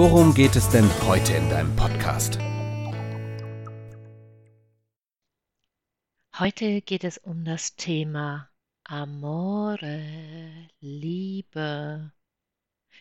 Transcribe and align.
worum 0.00 0.32
geht 0.32 0.56
es 0.56 0.66
denn 0.70 0.88
heute 1.06 1.34
in 1.34 1.50
deinem 1.50 1.76
Podcast? 1.76 2.38
Heute 6.38 6.80
geht 6.80 7.04
es 7.04 7.18
um 7.18 7.44
das 7.44 7.76
Thema 7.76 8.48
Amore, 8.84 10.02
Liebe. 10.80 12.12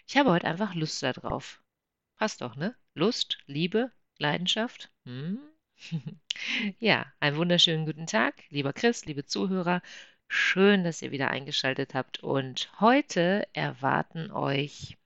Ich 0.08 0.18
habe 0.18 0.32
heute 0.32 0.46
einfach 0.46 0.76
Lust 0.76 1.02
darauf. 1.02 1.64
Passt 2.18 2.42
doch, 2.42 2.58
ne? 2.58 2.76
Lust, 2.96 3.38
Liebe, 3.46 3.94
Leidenschaft. 4.18 4.92
Hm? 5.06 5.40
ja, 6.80 7.06
einen 7.22 7.38
wunderschönen 7.38 7.86
guten 7.86 8.08
Tag, 8.08 8.44
lieber 8.50 8.74
Chris, 8.74 9.06
liebe 9.06 9.24
Zuhörer. 9.24 9.82
Schön, 10.28 10.84
dass 10.84 11.02
ihr 11.02 11.12
wieder 11.12 11.32
eingeschaltet 11.32 11.94
habt. 11.94 12.20
Und 12.20 12.70
heute 12.82 13.48
erwarten 13.54 14.32
euch 14.32 14.99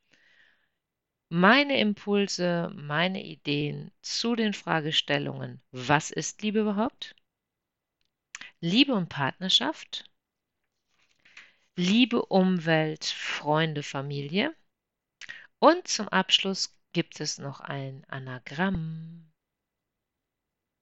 meine 1.33 1.79
Impulse, 1.79 2.71
meine 2.75 3.23
Ideen 3.23 3.91
zu 4.03 4.35
den 4.35 4.53
Fragestellungen, 4.53 5.63
was 5.71 6.11
ist 6.11 6.43
Liebe 6.43 6.59
überhaupt? 6.59 7.15
Liebe 8.59 8.93
und 8.93 9.09
Partnerschaft, 9.09 10.03
Liebe, 11.75 12.23
Umwelt, 12.27 13.05
Freunde, 13.05 13.81
Familie. 13.81 14.53
Und 15.57 15.87
zum 15.87 16.07
Abschluss 16.07 16.77
gibt 16.91 17.19
es 17.19 17.39
noch 17.39 17.61
ein 17.61 18.05
Anagramm. 18.09 19.31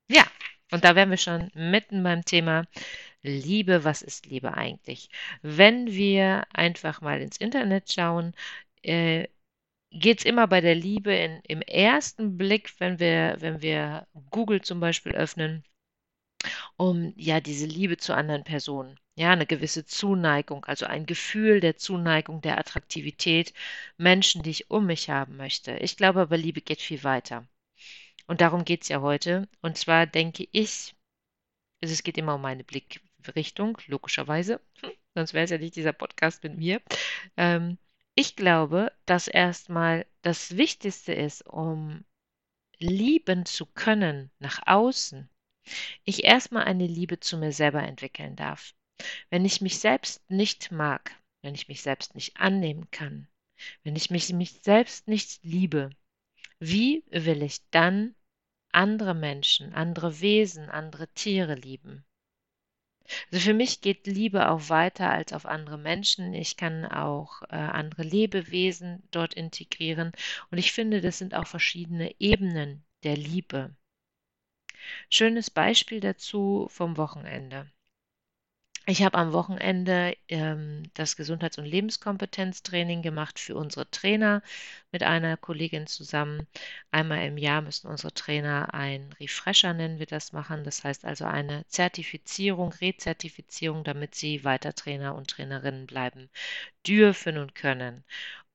Ja, 0.09 0.25
und 0.69 0.83
da 0.83 0.95
wären 0.95 1.11
wir 1.11 1.17
schon 1.17 1.49
mitten 1.53 2.03
beim 2.03 2.25
Thema 2.25 2.67
Liebe. 3.22 3.85
Was 3.85 4.02
ist 4.02 4.25
Liebe 4.25 4.53
eigentlich? 4.53 5.09
Wenn 5.44 5.88
wir 5.88 6.45
einfach 6.52 6.99
mal 6.99 7.22
ins 7.22 7.38
Internet 7.38 7.89
schauen, 7.89 8.35
äh, 8.83 9.29
geht 9.92 10.20
es 10.20 10.25
immer 10.25 10.47
bei 10.47 10.61
der 10.61 10.75
Liebe 10.75 11.14
in, 11.14 11.42
im 11.47 11.61
ersten 11.61 12.38
Blick, 12.38 12.73
wenn 12.80 13.00
wir, 13.00 13.38
wenn 13.39 13.61
wir 13.61 14.08
Google 14.31 14.61
zum 14.61 14.80
Beispiel 14.80 15.11
öffnen, 15.14 15.64
um 16.78 17.14
ja 17.16 17.39
diese 17.39 17.66
Liebe 17.66 17.97
zu 17.97 18.14
anderen 18.16 18.44
Personen. 18.44 19.00
Ja, 19.16 19.31
eine 19.31 19.45
gewisse 19.45 19.86
Zuneigung, 19.86 20.66
also 20.66 20.86
ein 20.86 21.06
Gefühl 21.06 21.59
der 21.59 21.78
Zuneigung, 21.78 22.42
der 22.42 22.58
Attraktivität, 22.58 23.53
Menschen, 23.97 24.42
die 24.42 24.52
ich 24.52 24.72
um 24.72 24.86
mich 24.86 25.09
haben 25.09 25.38
möchte. 25.38 25.73
Ich 25.78 25.97
glaube 25.97 26.22
aber, 26.22 26.38
Liebe 26.38 26.62
geht 26.62 26.81
viel 26.81 27.03
weiter. 27.03 27.45
Und 28.28 28.42
darum 28.42 28.66
geht 28.66 28.84
es 28.84 28.89
ja 28.89 29.02
heute. 29.02 29.47
Und 29.62 29.78
zwar 29.78 30.08
denke 30.08 30.47
ich, 30.52 30.95
es 31.81 32.03
geht 32.03 32.17
immer 32.17 32.36
um 32.36 32.42
meine 32.42 32.64
Blickrichtung, 32.64 33.78
logischerweise. 33.88 34.62
Sonst 35.16 35.34
wäre 35.34 35.44
es 35.45 35.52
ja 35.52 35.58
nicht 35.58 35.75
dieser 35.75 35.94
Podcast 35.94 36.44
mit 36.44 36.58
mir. 36.58 36.81
Ähm, 37.38 37.78
ich 38.15 38.35
glaube, 38.35 38.91
dass 39.05 39.27
erstmal 39.27 40.05
das 40.21 40.57
Wichtigste 40.57 41.13
ist, 41.13 41.45
um 41.47 42.03
lieben 42.77 43.45
zu 43.45 43.65
können 43.65 44.31
nach 44.39 44.61
außen, 44.65 45.29
ich 46.03 46.23
erstmal 46.23 46.63
eine 46.63 46.87
Liebe 46.87 47.19
zu 47.19 47.37
mir 47.37 47.51
selber 47.51 47.83
entwickeln 47.83 48.35
darf. 48.35 48.73
Wenn 49.29 49.45
ich 49.45 49.61
mich 49.61 49.79
selbst 49.79 50.29
nicht 50.29 50.71
mag, 50.71 51.16
wenn 51.41 51.55
ich 51.55 51.67
mich 51.67 51.81
selbst 51.81 52.16
nicht 52.16 52.38
annehmen 52.38 52.89
kann, 52.91 53.27
wenn 53.83 53.95
ich 53.95 54.09
mich, 54.09 54.31
mich 54.33 54.59
selbst 54.61 55.07
nicht 55.07 55.44
liebe, 55.44 55.91
wie 56.59 57.03
will 57.09 57.41
ich 57.44 57.67
dann 57.69 58.16
andere 58.71 59.13
Menschen, 59.13 59.73
andere 59.73 60.21
Wesen, 60.21 60.69
andere 60.69 61.07
Tiere 61.09 61.55
lieben? 61.55 62.05
Also 63.31 63.45
für 63.45 63.53
mich 63.53 63.81
geht 63.81 64.07
Liebe 64.07 64.49
auch 64.49 64.69
weiter 64.69 65.09
als 65.09 65.33
auf 65.33 65.45
andere 65.45 65.77
Menschen. 65.77 66.33
Ich 66.33 66.57
kann 66.57 66.85
auch 66.85 67.41
äh, 67.44 67.55
andere 67.55 68.03
Lebewesen 68.03 69.03
dort 69.11 69.33
integrieren. 69.33 70.11
Und 70.51 70.57
ich 70.57 70.72
finde, 70.72 71.01
das 71.01 71.17
sind 71.17 71.33
auch 71.35 71.47
verschiedene 71.47 72.16
Ebenen 72.19 72.83
der 73.03 73.17
Liebe. 73.17 73.75
Schönes 75.09 75.50
Beispiel 75.51 76.00
dazu 76.00 76.67
vom 76.69 76.97
Wochenende. 76.97 77.71
Ich 78.88 79.03
habe 79.03 79.18
am 79.18 79.31
Wochenende 79.34 80.16
ähm, 80.28 80.84
das 80.96 81.16
Gesundheits- 81.16 81.58
und 81.58 81.66
Lebenskompetenztraining 81.66 83.02
gemacht 83.03 83.40
für 83.40 83.56
unsere 83.56 83.90
Trainer 83.90 84.42
mit 84.92 85.03
einer 85.03 85.38
Kollegin 85.38 85.88
zusammen. 85.88 86.47
Einmal 86.92 87.25
im 87.28 87.38
Jahr 87.38 87.62
müssen 87.62 87.88
unsere 87.88 88.14
Trainer 88.14 88.74
ein 88.74 89.14
Refresher, 89.19 89.74
nennen 89.74 90.00
wir 90.00 90.08
das, 90.08 90.34
machen. 90.34 90.64
Das 90.64 90.84
heißt 90.84 91.06
also 91.06 91.25
eine 91.25 91.66
Zertifizierung, 91.68 92.72
Rezertifizierung, 92.74 93.84
damit 93.84 94.16
sie 94.16 94.44
weiter 94.44 94.74
Trainer 94.74 95.16
und 95.16 95.30
Trainerinnen 95.30 95.86
bleiben 95.86 96.30
dürfen 96.88 97.38
und 97.38 97.56
können. 97.56 98.03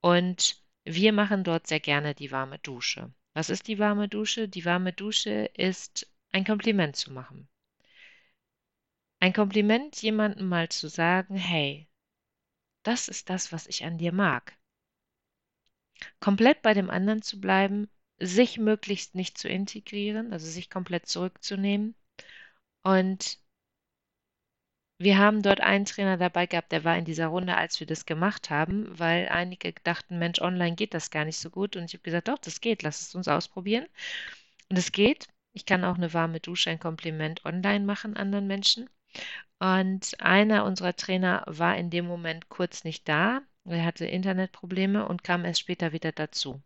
Und 0.00 0.62
wir 0.84 1.12
machen 1.12 1.44
dort 1.44 1.66
sehr 1.68 1.80
gerne 1.80 2.14
die 2.14 2.32
warme 2.32 2.58
Dusche. 2.60 3.12
Was 3.34 3.50
ist 3.50 3.68
die 3.68 3.78
warme 3.78 4.08
Dusche? 4.08 4.48
Die 4.48 4.64
warme 4.64 4.92
Dusche 4.92 5.50
ist 5.54 6.08
ein 6.32 6.44
Kompliment 6.44 6.96
zu 6.96 7.12
machen. 7.12 7.48
Ein 9.20 9.32
Kompliment 9.32 10.00
jemandem 10.02 10.48
mal 10.48 10.68
zu 10.68 10.88
sagen, 10.88 11.36
hey, 11.36 11.88
das 12.82 13.08
ist 13.08 13.30
das, 13.30 13.52
was 13.52 13.66
ich 13.66 13.84
an 13.84 13.98
dir 13.98 14.12
mag. 14.12 14.56
Komplett 16.20 16.62
bei 16.62 16.74
dem 16.74 16.90
anderen 16.90 17.22
zu 17.22 17.40
bleiben, 17.40 17.88
sich 18.18 18.58
möglichst 18.58 19.14
nicht 19.14 19.38
zu 19.38 19.48
integrieren, 19.48 20.32
also 20.32 20.46
sich 20.46 20.70
komplett 20.70 21.06
zurückzunehmen. 21.06 21.94
Und 22.82 23.40
wir 24.98 25.18
haben 25.18 25.42
dort 25.42 25.60
einen 25.60 25.84
Trainer 25.84 26.16
dabei 26.16 26.46
gehabt, 26.46 26.72
der 26.72 26.84
war 26.84 26.96
in 26.96 27.04
dieser 27.04 27.26
Runde, 27.26 27.56
als 27.56 27.80
wir 27.80 27.86
das 27.86 28.06
gemacht 28.06 28.48
haben, 28.50 28.98
weil 28.98 29.28
einige 29.28 29.72
dachten, 29.82 30.18
Mensch, 30.18 30.40
online 30.40 30.76
geht 30.76 30.94
das 30.94 31.10
gar 31.10 31.24
nicht 31.24 31.38
so 31.38 31.50
gut. 31.50 31.76
Und 31.76 31.84
ich 31.84 31.94
habe 31.94 32.02
gesagt, 32.02 32.28
doch, 32.28 32.38
das 32.38 32.60
geht, 32.60 32.82
lass 32.82 33.02
es 33.02 33.14
uns 33.14 33.28
ausprobieren. 33.28 33.86
Und 34.70 34.78
es 34.78 34.92
geht. 34.92 35.28
Ich 35.52 35.66
kann 35.66 35.84
auch 35.84 35.96
eine 35.96 36.12
warme 36.14 36.40
Dusche, 36.40 36.70
ein 36.70 36.78
Kompliment 36.78 37.44
online 37.44 37.84
machen 37.84 38.16
anderen 38.16 38.46
Menschen. 38.46 38.88
Und 39.58 40.20
einer 40.20 40.64
unserer 40.64 40.96
Trainer 40.96 41.44
war 41.46 41.76
in 41.76 41.90
dem 41.90 42.06
Moment 42.06 42.48
kurz 42.48 42.84
nicht 42.84 43.08
da. 43.08 43.42
Er 43.64 43.84
hatte 43.84 44.06
Internetprobleme 44.06 45.06
und 45.08 45.24
kam 45.24 45.44
erst 45.44 45.60
später 45.60 45.92
wieder 45.92 46.12
dazu. 46.12 46.62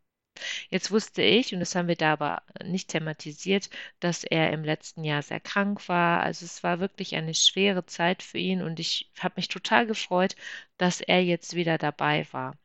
Jetzt 0.70 0.90
wusste 0.90 1.22
ich, 1.22 1.52
und 1.52 1.60
das 1.60 1.74
haben 1.74 1.88
wir 1.88 1.96
da 1.96 2.12
aber 2.12 2.42
nicht 2.64 2.88
thematisiert, 2.88 3.68
dass 4.00 4.24
er 4.24 4.52
im 4.52 4.64
letzten 4.64 5.04
Jahr 5.04 5.22
sehr 5.22 5.40
krank 5.40 5.88
war. 5.88 6.22
Also 6.22 6.44
es 6.46 6.62
war 6.62 6.80
wirklich 6.80 7.14
eine 7.16 7.34
schwere 7.34 7.84
Zeit 7.86 8.22
für 8.22 8.38
ihn 8.38 8.62
und 8.62 8.80
ich 8.80 9.10
habe 9.18 9.34
mich 9.36 9.48
total 9.48 9.86
gefreut, 9.86 10.36
dass 10.78 11.00
er 11.00 11.22
jetzt 11.22 11.54
wieder 11.54 11.78
dabei 11.78 12.26
war. 12.32 12.56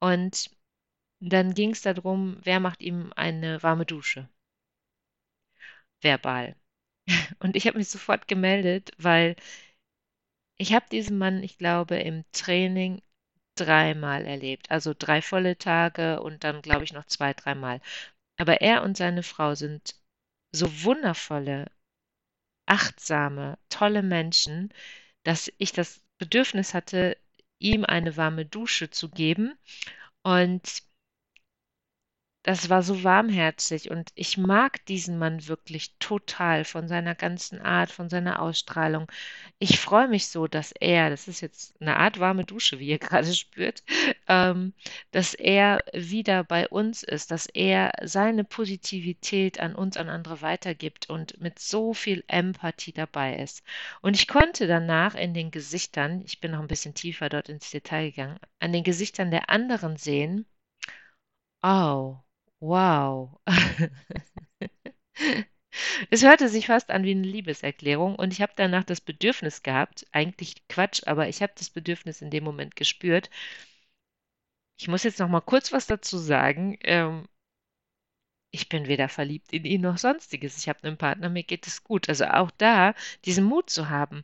Und 0.00 0.50
dann 1.20 1.54
ging 1.54 1.70
es 1.72 1.82
darum, 1.82 2.38
wer 2.42 2.60
macht 2.60 2.82
ihm 2.82 3.12
eine 3.16 3.62
warme 3.62 3.86
Dusche? 3.86 4.28
Verbal. 6.00 6.56
Und 7.40 7.56
ich 7.56 7.66
habe 7.66 7.78
mich 7.78 7.88
sofort 7.88 8.28
gemeldet, 8.28 8.92
weil 8.98 9.36
ich 10.58 10.72
habe 10.72 10.86
diesen 10.90 11.18
Mann, 11.18 11.42
ich 11.42 11.58
glaube, 11.58 11.96
im 11.96 12.24
Training 12.32 13.02
dreimal 13.56 14.24
erlebt. 14.26 14.70
Also 14.70 14.94
drei 14.96 15.22
volle 15.22 15.58
Tage 15.58 16.22
und 16.22 16.44
dann, 16.44 16.62
glaube 16.62 16.84
ich, 16.84 16.92
noch 16.92 17.06
zwei, 17.06 17.34
dreimal. 17.34 17.80
Aber 18.38 18.60
er 18.60 18.82
und 18.82 18.96
seine 18.96 19.22
Frau 19.22 19.54
sind 19.54 19.96
so 20.52 20.84
wundervolle, 20.84 21.70
achtsame, 22.66 23.58
tolle 23.68 24.02
Menschen, 24.02 24.72
dass 25.24 25.52
ich 25.58 25.72
das 25.72 26.02
Bedürfnis 26.18 26.74
hatte, 26.74 27.16
ihm 27.58 27.84
eine 27.84 28.16
warme 28.16 28.46
Dusche 28.46 28.90
zu 28.90 29.10
geben. 29.10 29.58
Und 30.22 30.82
das 32.46 32.70
war 32.70 32.82
so 32.84 33.02
warmherzig 33.02 33.90
und 33.90 34.12
ich 34.14 34.38
mag 34.38 34.84
diesen 34.86 35.18
Mann 35.18 35.48
wirklich 35.48 35.96
total 35.98 36.64
von 36.64 36.86
seiner 36.86 37.16
ganzen 37.16 37.60
Art, 37.60 37.90
von 37.90 38.08
seiner 38.08 38.40
Ausstrahlung. 38.40 39.10
Ich 39.58 39.80
freue 39.80 40.06
mich 40.06 40.28
so, 40.28 40.46
dass 40.46 40.70
er, 40.70 41.10
das 41.10 41.26
ist 41.26 41.40
jetzt 41.40 41.74
eine 41.80 41.96
Art 41.96 42.20
warme 42.20 42.44
Dusche, 42.44 42.78
wie 42.78 42.86
ihr 42.86 42.98
gerade 43.00 43.34
spürt, 43.34 43.82
ähm, 44.28 44.74
dass 45.10 45.34
er 45.34 45.82
wieder 45.92 46.44
bei 46.44 46.68
uns 46.68 47.02
ist, 47.02 47.32
dass 47.32 47.46
er 47.46 47.90
seine 48.04 48.44
Positivität 48.44 49.58
an 49.58 49.74
uns, 49.74 49.96
an 49.96 50.08
andere 50.08 50.40
weitergibt 50.40 51.10
und 51.10 51.40
mit 51.40 51.58
so 51.58 51.94
viel 51.94 52.22
Empathie 52.28 52.92
dabei 52.92 53.36
ist. 53.38 53.64
Und 54.02 54.14
ich 54.14 54.28
konnte 54.28 54.68
danach 54.68 55.16
in 55.16 55.34
den 55.34 55.50
Gesichtern, 55.50 56.22
ich 56.24 56.40
bin 56.40 56.52
noch 56.52 56.60
ein 56.60 56.68
bisschen 56.68 56.94
tiefer 56.94 57.28
dort 57.28 57.48
ins 57.48 57.72
Detail 57.72 58.10
gegangen, 58.10 58.38
an 58.60 58.72
den 58.72 58.84
Gesichtern 58.84 59.32
der 59.32 59.50
anderen 59.50 59.96
sehen, 59.96 60.46
oh, 61.62 62.18
Wow. 62.60 63.38
Es 66.10 66.24
hörte 66.24 66.48
sich 66.48 66.66
fast 66.66 66.90
an 66.90 67.04
wie 67.04 67.12
eine 67.12 67.22
Liebeserklärung 67.22 68.16
und 68.16 68.32
ich 68.32 68.40
habe 68.42 68.52
danach 68.56 68.82
das 68.84 69.00
Bedürfnis 69.00 69.62
gehabt, 69.62 70.06
eigentlich 70.12 70.66
Quatsch, 70.68 71.02
aber 71.06 71.28
ich 71.28 71.42
habe 71.42 71.52
das 71.56 71.70
Bedürfnis 71.70 72.22
in 72.22 72.30
dem 72.30 72.42
Moment 72.44 72.74
gespürt. 72.76 73.30
Ich 74.78 74.88
muss 74.88 75.02
jetzt 75.02 75.18
noch 75.18 75.28
mal 75.28 75.42
kurz 75.42 75.70
was 75.72 75.86
dazu 75.86 76.16
sagen. 76.16 76.78
Ähm, 76.80 77.28
ich 78.50 78.68
bin 78.68 78.86
weder 78.88 79.08
verliebt 79.08 79.52
in 79.52 79.64
ihn 79.64 79.82
noch 79.82 79.98
sonstiges. 79.98 80.56
Ich 80.58 80.68
habe 80.68 80.82
einen 80.84 80.96
Partner, 80.98 81.28
mir 81.28 81.42
geht 81.44 81.66
es 81.68 81.84
gut. 81.84 82.08
Also 82.08 82.24
auch 82.26 82.50
da 82.52 82.94
diesen 83.24 83.44
Mut 83.44 83.70
zu 83.70 83.88
haben. 83.90 84.22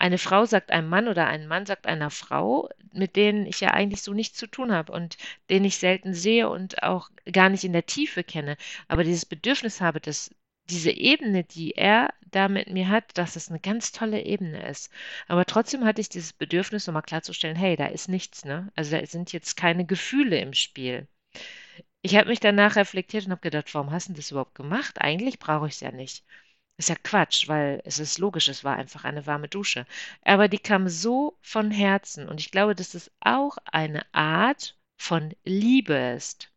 Eine 0.00 0.18
Frau 0.18 0.46
sagt 0.46 0.70
einem 0.72 0.88
Mann 0.88 1.06
oder 1.08 1.26
ein 1.28 1.46
Mann 1.46 1.66
sagt 1.66 1.86
einer 1.86 2.10
Frau, 2.10 2.68
mit 2.92 3.14
denen 3.16 3.46
ich 3.46 3.60
ja 3.60 3.70
eigentlich 3.72 4.02
so 4.02 4.12
nichts 4.14 4.36
zu 4.38 4.46
tun 4.48 4.72
habe 4.72 4.92
und 4.92 5.16
den 5.50 5.64
ich 5.64 5.76
selten 5.78 6.14
sehe 6.14 6.48
und 6.48 6.82
auch 6.82 7.10
gar 7.30 7.48
nicht 7.50 7.62
in 7.64 7.72
der 7.72 7.86
Tiefe 7.86 8.24
kenne, 8.24 8.56
aber 8.88 9.04
dieses 9.04 9.26
Bedürfnis 9.26 9.80
habe, 9.80 10.00
dass 10.00 10.34
diese 10.70 10.90
Ebene, 10.90 11.44
die 11.44 11.72
er 11.72 12.12
da 12.30 12.48
mit 12.48 12.68
mir 12.70 12.88
hat, 12.88 13.16
dass 13.18 13.36
es 13.36 13.50
eine 13.50 13.60
ganz 13.60 13.92
tolle 13.92 14.22
Ebene 14.24 14.66
ist. 14.68 14.90
Aber 15.28 15.44
trotzdem 15.44 15.84
hatte 15.84 16.00
ich 16.00 16.08
dieses 16.08 16.32
Bedürfnis, 16.32 16.86
nochmal 16.86 17.02
klarzustellen, 17.02 17.56
hey, 17.56 17.76
da 17.76 17.86
ist 17.86 18.08
nichts, 18.08 18.44
ne? 18.44 18.72
Also 18.76 18.96
da 18.96 19.04
sind 19.06 19.32
jetzt 19.32 19.56
keine 19.56 19.84
Gefühle 19.84 20.38
im 20.40 20.54
Spiel. 20.54 21.08
Ich 22.02 22.16
habe 22.16 22.28
mich 22.28 22.40
danach 22.40 22.76
reflektiert 22.76 23.26
und 23.26 23.32
habe 23.32 23.40
gedacht, 23.42 23.74
warum 23.74 23.90
hast 23.90 24.08
du 24.08 24.12
das 24.14 24.30
überhaupt 24.30 24.54
gemacht? 24.54 25.00
Eigentlich 25.00 25.38
brauche 25.38 25.66
ich 25.68 25.74
es 25.74 25.80
ja 25.80 25.92
nicht. 25.92 26.24
Ist 26.80 26.88
ja 26.88 26.96
Quatsch, 26.96 27.46
weil 27.46 27.82
es 27.84 27.98
ist 27.98 28.18
logisch, 28.18 28.48
es 28.48 28.64
war 28.64 28.74
einfach 28.76 29.04
eine 29.04 29.26
warme 29.26 29.48
Dusche. 29.48 29.84
Aber 30.22 30.48
die 30.48 30.58
kam 30.58 30.88
so 30.88 31.36
von 31.42 31.70
Herzen 31.70 32.26
und 32.26 32.40
ich 32.40 32.50
glaube, 32.50 32.74
dass 32.74 32.94
es 32.94 33.10
auch 33.20 33.58
eine 33.66 34.06
Art 34.14 34.78
von 34.96 35.34
Liebe 35.44 35.92
ist. 36.16 36.50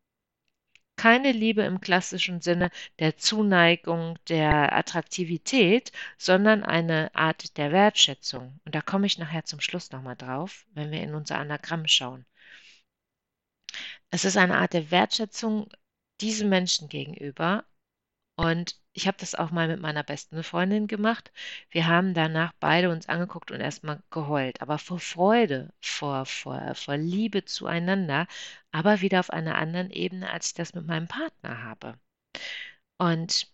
Keine 0.96 1.34
Liebe 1.34 1.64
im 1.64 1.82
klassischen 1.82 2.40
Sinne 2.40 2.72
der 3.00 3.18
Zuneigung, 3.18 4.18
der 4.30 4.72
Attraktivität, 4.72 5.92
sondern 6.18 6.64
eine 6.64 7.14
Art 7.14 7.58
der 7.58 7.74
Wertschätzung. 7.74 8.62
Und 8.64 8.76
da 8.76 8.82
komme 8.82 9.08
ich 9.08 9.18
nachher 9.18 9.44
zum 9.44 9.60
Schluss 9.60 9.92
nochmal 9.92 10.16
drauf, 10.16 10.66
wenn 10.74 10.90
wir 10.92 11.02
in 11.02 11.16
unser 11.16 11.38
Anagramm 11.38 11.86
schauen. 11.86 12.26
Es 14.10 14.24
ist 14.24 14.38
eine 14.38 14.58
Art 14.58 14.72
der 14.72 14.90
Wertschätzung 14.90 15.70
diesem 16.22 16.48
Menschen 16.48 16.88
gegenüber. 16.88 17.66
Und 18.36 18.80
ich 18.94 19.08
habe 19.08 19.18
das 19.20 19.36
auch 19.36 19.52
mal 19.52 19.68
mit 19.68 19.80
meiner 19.80 20.04
besten 20.04 20.44
Freundin 20.44 20.88
gemacht. 20.88 21.32
Wir 21.72 21.88
haben 21.88 22.14
danach 22.14 22.54
beide 22.60 22.90
uns 22.92 23.08
angeguckt 23.10 23.52
und 23.52 23.60
erstmal 23.62 24.02
geheult, 24.12 24.62
aber 24.62 24.78
vor 24.78 25.00
Freude, 25.00 25.74
vor, 25.82 26.26
vor, 26.26 26.76
vor 26.76 26.98
Liebe 26.98 27.46
zueinander, 27.46 28.28
aber 28.72 29.02
wieder 29.02 29.20
auf 29.20 29.30
einer 29.32 29.56
anderen 29.58 29.90
Ebene, 29.92 30.30
als 30.32 30.48
ich 30.48 30.54
das 30.56 30.74
mit 30.74 30.86
meinem 30.88 31.08
Partner 31.08 31.64
habe. 31.64 31.98
Und 32.98 33.48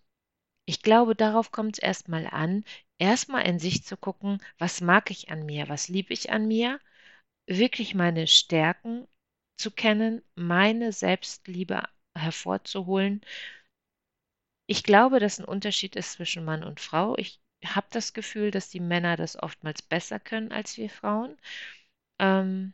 ich 0.66 0.82
glaube, 0.84 1.16
darauf 1.16 1.52
kommt 1.52 1.78
es 1.78 1.84
erstmal 1.84 2.28
an, 2.28 2.64
erstmal 3.00 3.48
in 3.48 3.60
sich 3.60 3.84
zu 3.84 3.98
gucken, 3.98 4.42
was 4.60 4.82
mag 4.82 5.12
ich 5.12 5.30
an 5.32 5.46
mir, 5.46 5.70
was 5.70 5.88
liebe 5.90 6.14
ich 6.14 6.32
an 6.32 6.48
mir, 6.48 6.80
wirklich 7.48 7.96
meine 7.96 8.28
Stärken 8.28 9.08
zu 9.58 9.72
kennen, 9.72 10.22
meine 10.36 10.94
Selbstliebe 10.94 11.84
hervorzuholen. 12.16 13.22
Ich 14.70 14.84
glaube, 14.84 15.20
dass 15.20 15.38
ein 15.40 15.44
Unterschied 15.46 15.98
ist 15.98 16.14
zwischen 16.14 16.46
Mann 16.46 16.64
und 16.64 16.80
Frau. 16.80 17.18
Ich 17.18 17.42
habe 17.66 17.88
das 17.92 18.14
Gefühl, 18.14 18.52
dass 18.52 18.70
die 18.70 18.80
Männer 18.80 19.18
das 19.18 19.36
oftmals 19.36 19.82
besser 19.82 20.18
können 20.20 20.52
als 20.54 20.78
wir 20.78 20.90
Frauen. 20.90 21.38
Ähm, 22.20 22.74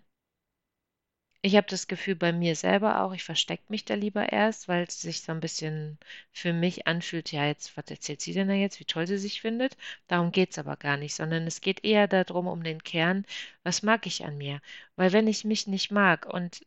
ich 1.42 1.56
habe 1.56 1.68
das 1.68 1.88
Gefühl 1.88 2.16
bei 2.16 2.34
mir 2.34 2.56
selber 2.58 3.02
auch, 3.02 3.14
ich 3.14 3.24
verstecke 3.24 3.64
mich 3.70 3.86
da 3.86 3.94
lieber 3.94 4.32
erst, 4.34 4.68
weil 4.68 4.84
es 4.84 5.00
sich 5.02 5.22
so 5.22 5.32
ein 5.32 5.40
bisschen 5.40 5.98
für 6.34 6.52
mich 6.54 6.88
anfühlt, 6.88 7.32
ja, 7.32 7.46
jetzt, 7.46 7.78
was 7.78 7.86
erzählt 7.90 8.20
sie 8.22 8.34
denn 8.34 8.48
da 8.50 8.54
jetzt, 8.54 8.80
wie 8.82 8.86
toll 8.86 9.08
sie 9.08 9.18
sich 9.18 9.40
findet? 9.42 9.78
Darum 10.10 10.32
geht 10.34 10.52
es 10.52 10.58
aber 10.58 10.76
gar 10.76 10.98
nicht, 10.98 11.14
sondern 11.16 11.46
es 11.48 11.62
geht 11.62 11.86
eher 11.86 12.08
darum, 12.10 12.48
um 12.48 12.64
den 12.64 12.84
Kern, 12.84 13.26
was 13.64 13.82
mag 13.84 14.06
ich 14.08 14.26
an 14.26 14.38
mir? 14.38 14.60
Weil 14.98 15.14
wenn 15.14 15.28
ich 15.30 15.46
mich 15.46 15.68
nicht 15.68 15.90
mag 15.92 16.26
und 16.26 16.66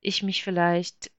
ich 0.00 0.22
mich 0.22 0.44
vielleicht, 0.44 1.10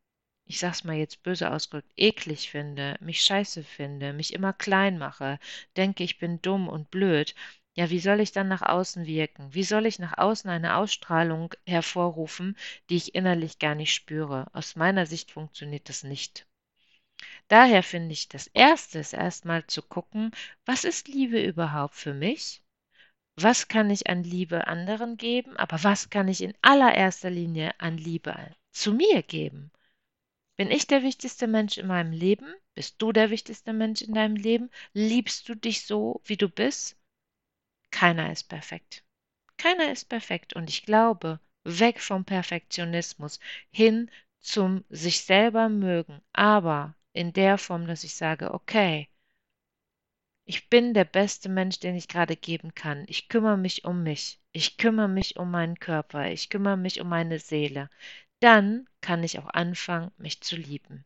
ich 0.49 0.59
sag's 0.59 0.83
mal 0.83 0.95
jetzt 0.95 1.21
böse 1.21 1.51
ausgedrückt, 1.51 1.93
eklig 1.95 2.49
finde, 2.49 2.97
mich 3.01 3.21
scheiße 3.21 3.63
finde, 3.63 4.13
mich 4.13 4.33
immer 4.33 4.51
klein 4.51 4.97
mache, 4.97 5.39
denke, 5.77 6.03
ich 6.03 6.17
bin 6.17 6.41
dumm 6.41 6.67
und 6.67 6.89
blöd, 6.89 7.35
ja, 7.75 7.91
wie 7.91 7.99
soll 7.99 8.19
ich 8.19 8.31
dann 8.31 8.47
nach 8.47 8.63
außen 8.63 9.05
wirken? 9.05 9.53
Wie 9.53 9.63
soll 9.63 9.85
ich 9.85 9.99
nach 9.99 10.17
außen 10.17 10.49
eine 10.49 10.75
Ausstrahlung 10.77 11.53
hervorrufen, 11.67 12.57
die 12.89 12.97
ich 12.97 13.13
innerlich 13.13 13.59
gar 13.59 13.75
nicht 13.75 13.93
spüre? 13.93 14.47
Aus 14.53 14.75
meiner 14.75 15.05
Sicht 15.05 15.31
funktioniert 15.31 15.87
das 15.87 16.03
nicht. 16.03 16.47
Daher 17.47 17.83
finde 17.83 18.13
ich, 18.13 18.27
das 18.27 18.47
Erste 18.47 18.97
ist 18.99 19.13
erstmal 19.13 19.67
zu 19.67 19.83
gucken, 19.83 20.31
was 20.65 20.83
ist 20.83 21.07
Liebe 21.07 21.39
überhaupt 21.41 21.95
für 21.95 22.15
mich? 22.15 22.63
Was 23.35 23.67
kann 23.67 23.89
ich 23.91 24.09
an 24.09 24.23
Liebe 24.23 24.67
anderen 24.67 25.15
geben? 25.15 25.55
Aber 25.57 25.83
was 25.83 26.09
kann 26.09 26.27
ich 26.27 26.41
in 26.41 26.55
allererster 26.63 27.29
Linie 27.29 27.79
an 27.79 27.97
Liebe 27.97 28.35
zu 28.71 28.93
mir 28.93 29.21
geben? 29.21 29.71
Bin 30.59 30.71
ich 30.71 30.87
der 30.87 31.03
wichtigste 31.03 31.47
Mensch 31.47 31.77
in 31.77 31.87
meinem 31.87 32.11
Leben? 32.11 32.53
Bist 32.75 33.01
du 33.01 33.13
der 33.13 33.29
wichtigste 33.29 33.71
Mensch 33.71 34.01
in 34.01 34.13
deinem 34.13 34.35
Leben? 34.35 34.69
Liebst 34.91 35.47
du 35.47 35.55
dich 35.55 35.85
so, 35.85 36.19
wie 36.25 36.35
du 36.35 36.49
bist? 36.49 36.97
Keiner 37.91 38.29
ist 38.29 38.49
perfekt. 38.49 39.05
Keiner 39.55 39.89
ist 39.89 40.09
perfekt. 40.09 40.57
Und 40.57 40.69
ich 40.69 40.83
glaube, 40.83 41.39
weg 41.63 42.01
vom 42.01 42.25
Perfektionismus 42.25 43.39
hin 43.71 44.11
zum 44.41 44.83
sich 44.89 45.21
selber 45.21 45.69
mögen, 45.69 46.19
aber 46.33 46.93
in 47.13 47.31
der 47.31 47.57
Form, 47.57 47.87
dass 47.87 48.03
ich 48.03 48.15
sage, 48.15 48.53
okay, 48.53 49.07
ich 50.43 50.67
bin 50.67 50.93
der 50.93 51.05
beste 51.05 51.47
Mensch, 51.47 51.79
den 51.79 51.95
ich 51.95 52.09
gerade 52.09 52.35
geben 52.35 52.75
kann. 52.75 53.05
Ich 53.07 53.29
kümmere 53.29 53.57
mich 53.57 53.85
um 53.85 54.03
mich. 54.03 54.41
Ich 54.51 54.75
kümmere 54.75 55.07
mich 55.07 55.37
um 55.37 55.51
meinen 55.51 55.79
Körper. 55.79 56.29
Ich 56.29 56.49
kümmere 56.49 56.75
mich 56.75 56.99
um 56.99 57.07
meine 57.07 57.39
Seele. 57.39 57.89
Dann 58.39 58.87
kann 59.01 59.23
ich 59.23 59.39
auch 59.39 59.49
anfangen, 59.49 60.11
mich 60.17 60.41
zu 60.41 60.55
lieben. 60.55 61.05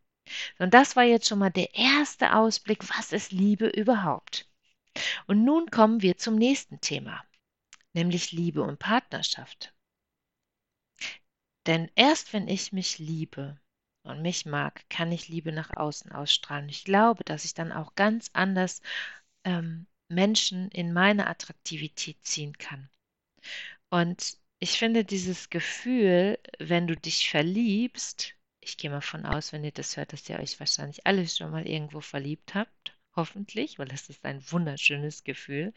Und 0.58 0.72
das 0.74 0.96
war 0.96 1.04
jetzt 1.04 1.28
schon 1.28 1.38
mal 1.38 1.50
der 1.50 1.74
erste 1.74 2.34
Ausblick, 2.34 2.88
was 2.96 3.12
ist 3.12 3.32
Liebe 3.32 3.66
überhaupt? 3.68 4.48
Und 5.26 5.44
nun 5.44 5.70
kommen 5.70 6.02
wir 6.02 6.16
zum 6.16 6.36
nächsten 6.36 6.80
Thema, 6.80 7.24
nämlich 7.92 8.32
Liebe 8.32 8.62
und 8.62 8.78
Partnerschaft. 8.78 9.74
Denn 11.66 11.90
erst 11.94 12.32
wenn 12.32 12.48
ich 12.48 12.72
mich 12.72 12.98
liebe 12.98 13.58
und 14.02 14.22
mich 14.22 14.46
mag, 14.46 14.88
kann 14.90 15.10
ich 15.12 15.28
Liebe 15.28 15.50
nach 15.50 15.76
außen 15.76 16.12
ausstrahlen. 16.12 16.68
Ich 16.68 16.84
glaube, 16.84 17.24
dass 17.24 17.44
ich 17.44 17.54
dann 17.54 17.72
auch 17.72 17.94
ganz 17.94 18.30
anders 18.34 18.82
ähm, 19.44 19.86
Menschen 20.08 20.70
in 20.70 20.92
meine 20.92 21.26
Attraktivität 21.26 22.18
ziehen 22.22 22.56
kann. 22.58 22.90
Und 23.90 24.38
ich 24.58 24.78
finde 24.78 25.04
dieses 25.04 25.50
Gefühl, 25.50 26.38
wenn 26.58 26.86
du 26.86 26.96
dich 26.96 27.28
verliebst, 27.30 28.34
ich 28.60 28.76
gehe 28.76 28.90
mal 28.90 29.00
von 29.02 29.26
aus, 29.26 29.52
wenn 29.52 29.64
ihr 29.64 29.72
das 29.72 29.96
hört, 29.96 30.12
dass 30.12 30.28
ihr 30.28 30.38
euch 30.38 30.58
wahrscheinlich 30.58 31.06
alle 31.06 31.28
schon 31.28 31.50
mal 31.50 31.66
irgendwo 31.66 32.00
verliebt 32.00 32.54
habt, 32.54 32.96
hoffentlich, 33.14 33.78
weil 33.78 33.92
es 33.92 34.08
ist 34.08 34.24
ein 34.24 34.42
wunderschönes 34.50 35.24
Gefühl. 35.24 35.74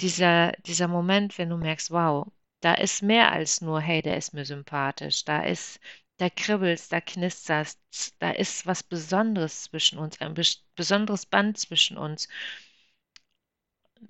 Dieser, 0.00 0.52
dieser 0.66 0.88
Moment, 0.88 1.38
wenn 1.38 1.50
du 1.50 1.56
merkst, 1.56 1.90
wow, 1.90 2.30
da 2.60 2.74
ist 2.74 3.02
mehr 3.02 3.32
als 3.32 3.60
nur, 3.60 3.80
hey, 3.80 4.02
der 4.02 4.16
ist 4.16 4.34
mir 4.34 4.44
sympathisch, 4.44 5.24
da 5.24 5.42
ist, 5.44 5.80
da 6.18 6.30
kribbelst, 6.30 6.92
da 6.92 7.00
knisterst, 7.00 7.80
da 8.18 8.30
ist 8.32 8.66
was 8.66 8.82
Besonderes 8.82 9.64
zwischen 9.64 9.98
uns, 9.98 10.20
ein 10.20 10.34
besonderes 10.74 11.26
Band 11.26 11.58
zwischen 11.58 11.96
uns 11.96 12.28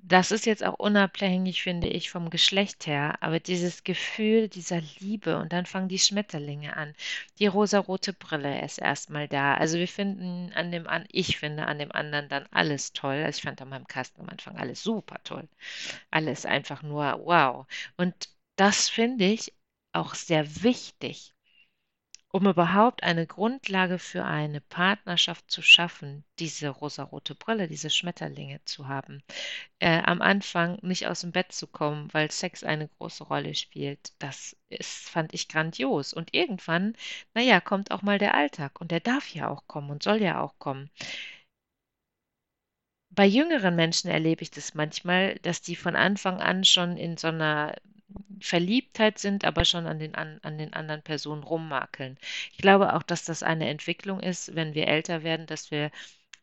das 0.03 0.31
ist 0.31 0.47
jetzt 0.47 0.65
auch 0.65 0.75
unabhängig, 0.75 1.63
finde 1.63 1.89
ich, 1.89 2.11
vom 2.11 2.31
Geschlecht 2.31 2.87
her, 2.87 3.17
aber 3.21 3.41
dieses 3.41 3.85
Gefühl 3.85 4.49
dieser 4.49 4.81
Liebe 5.01 5.39
und 5.39 5.53
dann 5.53 5.67
fangen 5.67 5.89
die 5.89 5.99
Schmetterlinge 5.99 6.77
an. 6.77 6.95
Die 7.39 7.47
rosarote 7.47 8.13
Brille 8.13 8.63
ist 8.65 8.79
erstmal 8.79 9.29
da. 9.29 9.55
Also 9.55 9.79
wir 9.79 9.89
finden 9.89 10.53
an 10.55 10.71
dem 10.73 10.87
an, 10.87 11.05
ich 11.11 11.39
finde 11.39 11.67
an 11.67 11.79
dem 11.79 11.93
anderen 11.93 12.29
dann 12.29 12.47
alles 12.51 12.93
toll. 12.93 13.23
Also 13.25 13.39
ich 13.39 13.43
fand 13.43 13.61
an 13.63 13.69
meinem 13.69 13.87
Kasten 13.87 14.21
am 14.23 14.29
Anfang 14.29 14.57
alles 14.57 14.83
super 14.83 15.19
toll. 15.25 15.49
Alles 16.11 16.47
einfach 16.47 16.83
nur 16.83 17.21
wow. 17.25 17.67
Und 17.97 18.31
das 18.57 18.89
finde 18.89 19.27
ich 19.27 19.53
auch 19.93 20.15
sehr 20.15 20.63
wichtig, 20.63 21.34
um 22.35 22.49
überhaupt 22.49 23.05
eine 23.05 23.29
Grundlage 23.29 24.01
für 24.01 24.25
eine 24.25 24.61
Partnerschaft 24.61 25.49
zu 25.53 25.63
schaffen, 25.63 26.25
diese 26.41 26.69
rosarote 26.69 27.37
Brille, 27.37 27.69
diese 27.69 27.91
Schmetterlinge 27.91 28.61
zu 28.65 28.89
haben, 28.89 29.23
äh, 29.79 30.03
am 30.03 30.21
Anfang 30.21 30.79
nicht 30.83 31.07
aus 31.07 31.21
dem 31.21 31.31
Bett 31.31 31.53
zu 31.53 31.69
kommen, 31.69 32.13
weil 32.13 32.33
Sex 32.33 32.65
eine 32.65 32.89
große 32.89 33.23
Rolle 33.23 33.55
spielt, 33.55 34.15
das 34.19 34.57
ist, 34.69 35.09
fand 35.09 35.33
ich 35.33 35.47
grandios. 35.47 36.13
Und 36.13 36.35
irgendwann, 36.35 36.97
naja, 37.35 37.61
kommt 37.61 37.93
auch 37.93 38.03
mal 38.03 38.19
der 38.19 38.35
Alltag 38.35 38.81
und 38.81 38.91
der 38.91 39.01
darf 39.01 39.29
ja 39.33 39.49
auch 39.49 39.69
kommen 39.69 39.91
und 39.91 40.03
soll 40.03 40.21
ja 40.21 40.41
auch 40.41 40.59
kommen. 40.59 40.91
Bei 43.11 43.27
jüngeren 43.27 43.77
Menschen 43.77 44.11
erlebe 44.11 44.43
ich 44.43 44.51
das 44.51 44.75
manchmal, 44.75 45.37
dass 45.43 45.63
die 45.63 45.77
von 45.77 45.95
Anfang 45.95 46.41
an 46.41 46.65
schon 46.65 46.97
in 46.97 47.17
so 47.17 47.29
einer 47.29 47.77
Verliebtheit 48.41 49.19
sind, 49.19 49.45
aber 49.45 49.65
schon 49.65 49.87
an 49.87 49.99
den, 49.99 50.15
an, 50.15 50.39
an 50.43 50.59
den 50.59 50.73
anderen 50.73 51.03
Personen 51.03 51.43
rummakeln. 51.43 52.19
Ich 52.53 52.59
glaube 52.59 52.95
auch, 52.95 53.03
dass 53.03 53.25
das 53.25 53.43
eine 53.43 53.69
Entwicklung 53.69 54.21
ist, 54.21 54.55
wenn 54.55 54.75
wir 54.75 54.89
älter 54.89 55.23
werden, 55.23 55.47
dass 55.47 55.71
wir 55.71 55.91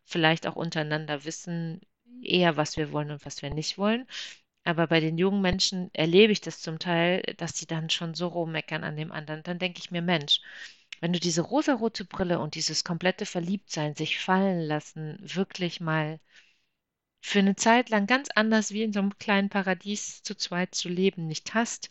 vielleicht 0.05 0.47
auch 0.47 0.55
untereinander 0.55 1.25
wissen, 1.25 1.81
eher, 2.23 2.57
was 2.57 2.77
wir 2.77 2.91
wollen 2.91 3.11
und 3.11 3.25
was 3.25 3.41
wir 3.41 3.49
nicht 3.51 3.77
wollen. 3.77 4.07
Aber 4.63 4.87
bei 4.87 4.99
den 4.99 5.17
jungen 5.17 5.41
Menschen 5.41 5.89
erlebe 5.93 6.31
ich 6.33 6.41
das 6.41 6.61
zum 6.61 6.79
Teil, 6.79 7.21
dass 7.37 7.57
sie 7.57 7.67
dann 7.67 7.89
schon 7.89 8.13
so 8.13 8.27
rummeckern 8.27 8.83
an 8.83 8.95
dem 8.97 9.11
anderen. 9.11 9.43
Dann 9.43 9.59
denke 9.59 9.79
ich 9.79 9.91
mir, 9.91 10.01
Mensch, 10.01 10.41
wenn 11.01 11.13
du 11.13 11.19
diese 11.19 11.41
rosarote 11.41 12.05
Brille 12.05 12.39
und 12.39 12.55
dieses 12.55 12.83
komplette 12.83 13.25
Verliebtsein 13.25 13.95
sich 13.95 14.19
fallen 14.19 14.61
lassen, 14.61 15.17
wirklich 15.21 15.79
mal 15.81 16.19
für 17.21 17.39
eine 17.39 17.55
Zeit 17.55 17.89
lang 17.89 18.07
ganz 18.07 18.29
anders 18.35 18.71
wie 18.71 18.83
in 18.83 18.93
so 18.93 18.99
einem 18.99 19.17
kleinen 19.17 19.49
Paradies 19.49 20.23
zu 20.23 20.35
zweit 20.35 20.75
zu 20.75 20.89
leben 20.89 21.27
nicht 21.27 21.53
hast, 21.53 21.89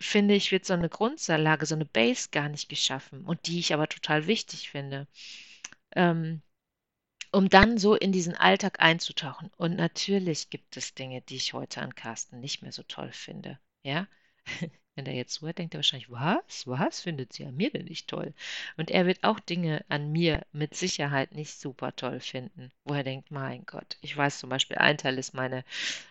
finde 0.00 0.34
ich, 0.34 0.52
wird 0.52 0.64
so 0.64 0.74
eine 0.74 0.88
Grundlage, 0.88 1.66
so 1.66 1.74
eine 1.74 1.84
Base 1.84 2.28
gar 2.32 2.48
nicht 2.48 2.68
geschaffen 2.68 3.24
und 3.24 3.46
die 3.46 3.58
ich 3.58 3.74
aber 3.74 3.88
total 3.88 4.26
wichtig 4.26 4.70
finde. 4.70 5.06
Ähm, 5.94 6.42
um 7.32 7.48
dann 7.50 7.78
so 7.78 7.94
in 7.94 8.12
diesen 8.12 8.34
Alltag 8.34 8.80
einzutauchen. 8.80 9.50
Und 9.58 9.76
natürlich 9.76 10.50
gibt 10.50 10.76
es 10.76 10.94
Dinge, 10.94 11.22
die 11.22 11.36
ich 11.36 11.52
heute 11.52 11.82
an 11.82 11.94
Carsten 11.94 12.40
nicht 12.40 12.62
mehr 12.62 12.72
so 12.72 12.82
toll 12.82 13.12
finde. 13.12 13.58
Ja, 13.82 14.06
wenn 14.96 15.04
der 15.04 15.14
jetzt 15.14 15.34
zuhört, 15.34 15.58
denkt 15.58 15.74
er 15.74 15.78
wahrscheinlich, 15.78 16.10
was? 16.10 16.66
Was 16.66 17.02
findet 17.02 17.32
sie 17.32 17.44
an 17.44 17.56
mir 17.56 17.70
denn 17.70 17.84
nicht 17.84 18.08
toll? 18.08 18.32
Und 18.76 18.90
er 18.90 19.06
wird 19.06 19.22
auch 19.22 19.38
Dinge 19.38 19.84
an 19.88 20.10
mir 20.10 20.44
mit 20.52 20.74
Sicherheit 20.74 21.32
nicht 21.34 21.52
super 21.52 21.94
toll 21.94 22.18
finden, 22.18 22.72
wo 22.84 22.94
er 22.94 23.04
denkt, 23.04 23.30
mein 23.30 23.64
Gott, 23.66 23.98
ich 24.00 24.16
weiß 24.16 24.38
zum 24.38 24.50
Beispiel, 24.50 24.78
ein 24.78 24.96
Teil 24.96 25.18
ist 25.18 25.34
meine 25.34 25.64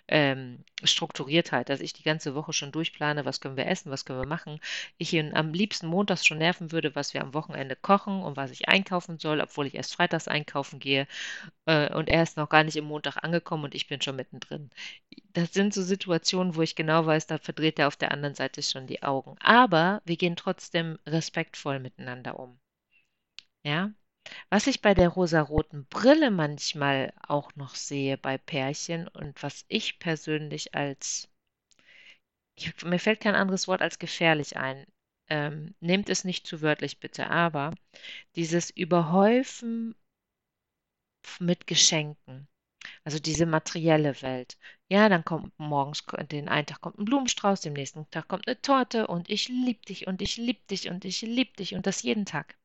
ähm, 0.07 0.63
Strukturiertheit, 0.83 1.69
dass 1.69 1.79
ich 1.79 1.93
die 1.93 2.03
ganze 2.03 2.35
Woche 2.35 2.53
schon 2.53 2.71
durchplane, 2.71 3.25
was 3.25 3.41
können 3.41 3.57
wir 3.57 3.65
essen, 3.67 3.91
was 3.91 4.05
können 4.05 4.19
wir 4.19 4.27
machen. 4.27 4.59
Ich 4.97 5.13
ihn 5.13 5.33
am 5.33 5.53
liebsten 5.53 5.87
montags 5.87 6.25
schon 6.25 6.37
nerven 6.37 6.71
würde, 6.71 6.93
was 6.95 7.13
wir 7.13 7.21
am 7.21 7.33
Wochenende 7.33 7.75
kochen 7.75 8.21
und 8.21 8.37
was 8.37 8.51
ich 8.51 8.69
einkaufen 8.69 9.17
soll, 9.17 9.41
obwohl 9.41 9.65
ich 9.65 9.75
erst 9.75 9.95
freitags 9.95 10.27
einkaufen 10.27 10.79
gehe. 10.79 11.07
Äh, 11.65 11.93
und 11.93 12.09
er 12.09 12.23
ist 12.23 12.37
noch 12.37 12.49
gar 12.49 12.63
nicht 12.63 12.75
im 12.75 12.85
Montag 12.85 13.17
angekommen 13.23 13.63
und 13.63 13.75
ich 13.75 13.87
bin 13.87 14.01
schon 14.01 14.15
mittendrin. 14.15 14.69
Das 15.33 15.53
sind 15.53 15.73
so 15.73 15.81
Situationen, 15.81 16.55
wo 16.55 16.61
ich 16.61 16.75
genau 16.75 17.05
weiß, 17.05 17.27
da 17.27 17.37
verdreht 17.37 17.79
er 17.79 17.87
auf 17.87 17.95
der 17.97 18.11
anderen 18.11 18.35
Seite 18.35 18.61
schon 18.63 18.75
die 18.88 19.03
Augen. 19.03 19.38
Aber 19.39 20.01
wir 20.05 20.17
gehen 20.17 20.36
trotzdem 20.36 21.00
respektvoll 21.05 21.79
miteinander 21.79 22.39
um. 22.39 22.60
Ja? 23.63 23.91
Was 24.50 24.67
ich 24.67 24.82
bei 24.82 24.94
der 24.94 25.10
rosaroten 25.10 25.86
Brille 25.86 26.32
manchmal 26.32 27.13
auch 27.27 27.55
noch 27.55 27.75
sehe 27.75 28.17
bei 28.17 28.38
Pärchen 28.38 29.08
und 29.08 29.41
was 29.44 29.65
ich 29.67 30.00
persönlich 30.00 30.75
als, 30.75 31.29
ich, 32.55 32.84
mir 32.84 33.00
fällt 33.00 33.22
kein 33.22 33.36
anderes 33.36 33.67
Wort 33.67 33.82
als 33.82 34.00
gefährlich 34.00 34.58
ein. 34.58 34.86
Ähm, 35.29 35.75
nehmt 35.79 36.10
es 36.10 36.24
nicht 36.24 36.48
zu 36.48 36.62
wörtlich 36.62 37.00
bitte, 37.00 37.29
aber 37.29 37.74
dieses 38.36 38.70
Überhäufen 38.70 39.96
mit 41.39 41.67
Geschenken. 41.67 42.48
Also 43.05 43.19
diese 43.19 43.45
materielle 43.45 44.21
Welt. 44.21 44.57
Ja, 44.89 45.07
dann 45.09 45.24
kommt 45.24 45.57
morgens, 45.59 46.03
den 46.31 46.50
einen 46.50 46.65
Tag 46.65 46.81
kommt 46.81 46.97
ein 46.97 47.05
Blumenstrauß, 47.05 47.62
dem 47.62 47.74
nächsten 47.74 48.09
Tag 48.09 48.27
kommt 48.27 48.47
eine 48.47 48.62
Torte 48.62 49.07
und 49.07 49.29
ich 49.29 49.47
lieb 49.47 49.85
dich 49.85 50.07
und 50.07 50.21
ich 50.21 50.38
lieb 50.38 50.67
dich 50.67 50.89
und 50.89 51.05
ich 51.05 51.21
lieb 51.21 51.55
dich 51.55 51.75
und 51.75 51.85
das 51.88 52.01
jeden 52.01 52.25
Tag. 52.25 52.57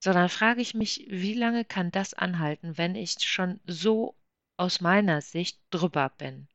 So, 0.00 0.12
dann 0.12 0.28
frage 0.28 0.60
ich 0.60 0.74
mich, 0.74 1.06
wie 1.08 1.34
lange 1.34 1.64
kann 1.64 1.90
das 1.90 2.14
anhalten, 2.14 2.78
wenn 2.78 2.94
ich 2.94 3.16
schon 3.20 3.60
so 3.66 4.16
aus 4.56 4.80
meiner 4.80 5.20
Sicht 5.20 5.60
drüber 5.70 6.08
bin? 6.18 6.48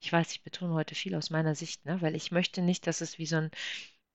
Ich 0.00 0.12
weiß, 0.12 0.32
ich 0.32 0.42
betone 0.42 0.74
heute 0.74 0.94
viel 0.94 1.14
aus 1.14 1.30
meiner 1.30 1.54
Sicht, 1.54 1.84
ne? 1.84 2.00
weil 2.02 2.16
ich 2.16 2.32
möchte 2.32 2.62
nicht, 2.62 2.86
dass 2.86 3.00
es 3.00 3.18
wie 3.18 3.26
so 3.26 3.36
ein, 3.36 3.50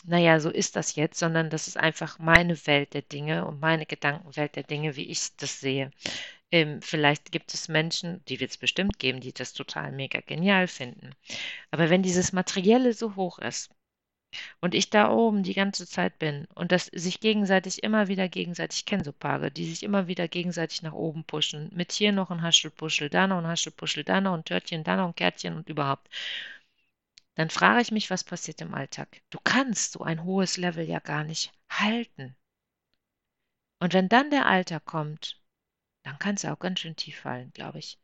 naja, 0.05 0.39
so 0.39 0.49
ist 0.49 0.75
das 0.75 0.95
jetzt, 0.95 1.19
sondern 1.19 1.49
das 1.49 1.67
ist 1.67 1.77
einfach 1.77 2.19
meine 2.19 2.67
Welt 2.67 2.93
der 2.93 3.03
Dinge 3.03 3.45
und 3.45 3.61
meine 3.61 3.85
Gedankenwelt 3.85 4.55
der 4.55 4.63
Dinge, 4.63 4.95
wie 4.95 5.09
ich 5.09 5.35
das 5.37 5.59
sehe. 5.59 5.91
Ähm, 6.53 6.83
vielleicht 6.83 7.31
gibt 7.31 7.51
es 7.55 7.67
Menschen, 7.67 8.23
die 8.25 8.39
wird 8.39 8.51
es 8.51 8.57
bestimmt 8.57 8.99
geben, 8.99 9.21
die 9.21 9.33
das 9.33 9.53
total 9.53 9.91
mega 9.91 10.19
genial 10.21 10.67
finden. 10.67 11.15
Aber 11.71 11.89
wenn 11.89 12.03
dieses 12.03 12.31
Materielle 12.31 12.93
so 12.93 13.15
hoch 13.15 13.39
ist 13.39 13.71
und 14.61 14.75
ich 14.75 14.91
da 14.91 15.09
oben 15.11 15.41
die 15.43 15.55
ganze 15.55 15.87
Zeit 15.87 16.19
bin 16.19 16.45
und 16.53 16.71
das 16.71 16.85
sich 16.87 17.19
gegenseitig 17.21 17.81
immer 17.83 18.07
wieder 18.07 18.29
gegenseitig, 18.29 18.79
ich 18.81 18.85
kenne 18.85 19.03
so 19.03 19.11
Paare, 19.11 19.49
die 19.49 19.65
sich 19.65 19.81
immer 19.81 20.07
wieder 20.07 20.27
gegenseitig 20.27 20.83
nach 20.83 20.93
oben 20.93 21.23
pushen, 21.23 21.71
mit 21.73 21.91
hier 21.91 22.11
noch 22.11 22.29
ein 22.29 22.43
Haschelpuschel, 22.43 23.09
da 23.09 23.25
noch 23.25 23.39
ein 23.39 23.47
Haschelpuschel, 23.47 24.03
da 24.03 24.21
noch 24.21 24.35
ein 24.35 24.45
Törtchen, 24.45 24.83
da 24.83 24.95
noch 24.95 25.07
ein 25.07 25.15
Kärtchen 25.15 25.55
und 25.55 25.69
überhaupt. 25.69 26.07
Dann 27.35 27.49
frage 27.49 27.81
ich 27.81 27.91
mich, 27.91 28.11
was 28.11 28.23
passiert 28.23 28.61
im 28.61 28.75
Alltag. 28.75 29.21
Du 29.31 29.39
kannst 29.43 29.93
so 29.93 30.03
ein 30.03 30.23
hohes 30.23 30.57
Level 30.57 30.87
ja 30.87 30.99
gar 30.99 31.23
nicht 31.23 31.51
halten. 31.69 32.35
Und 33.79 33.93
wenn 33.93 34.07
dann 34.07 34.29
der 34.29 34.45
Alltag 34.45 34.85
kommt 34.85 35.42
dann 36.03 36.19
kann 36.19 36.35
es 36.35 36.45
auch 36.45 36.59
ganz 36.59 36.79
schön 36.79 36.95
tief 36.95 37.19
fallen, 37.19 37.51
glaube 37.53 37.79
ich. 37.79 37.97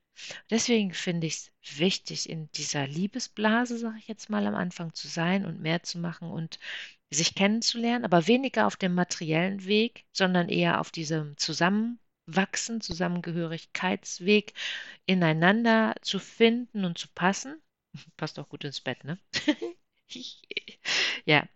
Deswegen 0.49 0.93
finde 0.93 1.27
ich 1.27 1.35
es 1.35 1.79
wichtig, 1.79 2.29
in 2.29 2.51
dieser 2.51 2.87
Liebesblase, 2.87 3.77
sage 3.77 3.97
ich 3.99 4.07
jetzt 4.07 4.29
mal, 4.29 4.45
am 4.47 4.55
Anfang 4.55 4.93
zu 4.93 5.07
sein 5.07 5.45
und 5.45 5.61
mehr 5.61 5.83
zu 5.83 5.97
machen 5.97 6.29
und 6.29 6.59
sich 7.09 7.35
kennenzulernen, 7.35 8.05
aber 8.05 8.27
weniger 8.27 8.67
auf 8.67 8.75
dem 8.75 8.93
materiellen 8.93 9.65
Weg, 9.65 10.05
sondern 10.11 10.49
eher 10.49 10.79
auf 10.79 10.91
diesem 10.91 11.37
Zusammenwachsen, 11.37 12.81
Zusammengehörigkeitsweg, 12.81 14.53
ineinander 15.05 15.95
zu 16.01 16.19
finden 16.19 16.85
und 16.85 16.97
zu 16.97 17.07
passen. 17.15 17.61
Passt 18.17 18.37
auch 18.39 18.49
gut 18.49 18.63
ins 18.63 18.81
Bett, 18.81 19.03
ne? 19.03 19.17
ja. 21.25 21.47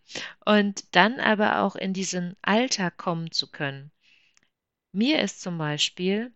Und 0.45 0.95
dann 0.95 1.19
aber 1.19 1.61
auch 1.61 1.75
in 1.75 1.93
diesen 1.93 2.35
Alltag 2.41 2.97
kommen 2.97 3.31
zu 3.31 3.51
können. 3.51 3.91
Mir 4.95 5.21
ist 5.23 5.41
zum 5.41 5.57
Beispiel 5.57 6.31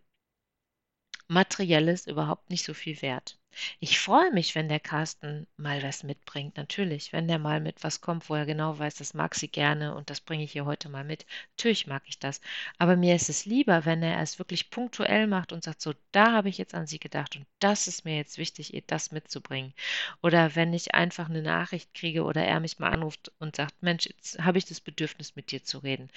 Materielles 1.28 2.08
überhaupt 2.08 2.50
nicht 2.50 2.64
so 2.64 2.74
viel 2.74 3.00
wert. 3.02 3.38
Ich 3.78 4.00
freue 4.00 4.32
mich, 4.32 4.54
wenn 4.56 4.68
der 4.68 4.80
Carsten 4.80 5.46
mal 5.56 5.80
was 5.82 6.02
mitbringt, 6.02 6.56
natürlich. 6.56 7.12
Wenn 7.12 7.28
der 7.28 7.38
mal 7.38 7.60
mit 7.60 7.84
was 7.84 8.00
kommt, 8.00 8.28
wo 8.28 8.34
er 8.34 8.46
genau 8.46 8.76
weiß, 8.76 8.96
das 8.96 9.14
mag 9.14 9.36
sie 9.36 9.46
gerne 9.48 9.94
und 9.94 10.10
das 10.10 10.20
bringe 10.20 10.42
ich 10.42 10.50
hier 10.52 10.64
heute 10.64 10.88
mal 10.88 11.04
mit. 11.04 11.24
Natürlich 11.56 11.86
mag 11.86 12.02
ich 12.06 12.18
das. 12.18 12.40
Aber 12.78 12.96
mir 12.96 13.14
ist 13.14 13.28
es 13.28 13.46
lieber, 13.46 13.84
wenn 13.84 14.02
er 14.02 14.20
es 14.20 14.40
wirklich 14.40 14.70
punktuell 14.70 15.28
macht 15.28 15.52
und 15.52 15.62
sagt, 15.62 15.80
so, 15.80 15.94
da 16.10 16.32
habe 16.32 16.48
ich 16.48 16.58
jetzt 16.58 16.74
an 16.74 16.86
sie 16.88 16.98
gedacht 16.98 17.36
und 17.36 17.46
das 17.60 17.86
ist 17.86 18.04
mir 18.04 18.16
jetzt 18.16 18.38
wichtig, 18.38 18.74
ihr 18.74 18.82
das 18.86 19.12
mitzubringen. 19.12 19.72
Oder 20.20 20.56
wenn 20.56 20.72
ich 20.74 20.94
einfach 20.94 21.28
eine 21.28 21.42
Nachricht 21.42 21.94
kriege 21.94 22.24
oder 22.24 22.44
er 22.44 22.58
mich 22.58 22.80
mal 22.80 22.90
anruft 22.90 23.30
und 23.38 23.54
sagt, 23.54 23.82
Mensch, 23.84 24.06
jetzt 24.06 24.40
habe 24.40 24.58
ich 24.58 24.64
das 24.64 24.80
Bedürfnis, 24.80 25.36
mit 25.36 25.52
dir 25.52 25.62
zu 25.62 25.78
reden 25.78 26.10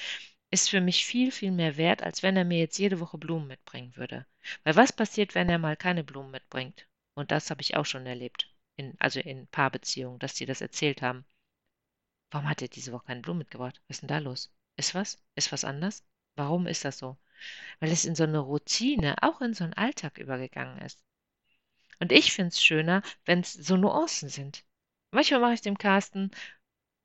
ist 0.51 0.69
für 0.69 0.81
mich 0.81 1.05
viel, 1.05 1.31
viel 1.31 1.51
mehr 1.51 1.77
wert, 1.77 2.03
als 2.03 2.23
wenn 2.23 2.35
er 2.37 2.45
mir 2.45 2.59
jetzt 2.59 2.77
jede 2.77 2.99
Woche 2.99 3.17
Blumen 3.17 3.47
mitbringen 3.47 3.95
würde. 3.95 4.25
Weil 4.63 4.75
was 4.75 4.91
passiert, 4.93 5.33
wenn 5.33 5.49
er 5.49 5.57
mal 5.57 5.77
keine 5.77 6.03
Blumen 6.03 6.31
mitbringt? 6.31 6.87
Und 7.13 7.31
das 7.31 7.49
habe 7.49 7.61
ich 7.61 7.75
auch 7.75 7.85
schon 7.85 8.05
erlebt. 8.05 8.53
In, 8.75 8.95
also 8.99 9.19
in 9.19 9.47
Paarbeziehungen, 9.47 10.19
dass 10.19 10.33
die 10.33 10.45
das 10.45 10.61
erzählt 10.61 11.01
haben. 11.01 11.25
Warum 12.31 12.49
hat 12.49 12.61
er 12.61 12.67
diese 12.67 12.91
Woche 12.91 13.07
keine 13.07 13.21
Blumen 13.21 13.39
mitgebracht? 13.39 13.81
Was 13.87 13.97
ist 13.97 14.01
denn 14.01 14.07
da 14.09 14.19
los? 14.19 14.51
Ist 14.77 14.93
was? 14.93 15.21
Ist 15.35 15.51
was 15.51 15.63
anders? 15.63 16.05
Warum 16.35 16.67
ist 16.67 16.85
das 16.85 16.97
so? 16.97 17.17
Weil 17.79 17.91
es 17.91 18.05
in 18.05 18.15
so 18.15 18.23
eine 18.23 18.39
Routine, 18.39 19.15
auch 19.21 19.41
in 19.41 19.53
so 19.53 19.63
einen 19.63 19.73
Alltag 19.73 20.17
übergegangen 20.17 20.79
ist. 20.79 21.03
Und 21.99 22.11
ich 22.11 22.33
finde 22.33 22.49
es 22.49 22.63
schöner, 22.63 23.03
wenn 23.25 23.41
es 23.41 23.53
so 23.53 23.77
Nuancen 23.77 24.29
sind. 24.29 24.63
Manchmal 25.11 25.41
mache 25.41 25.53
ich 25.53 25.61
dem 25.61 25.77
Carsten 25.77 26.31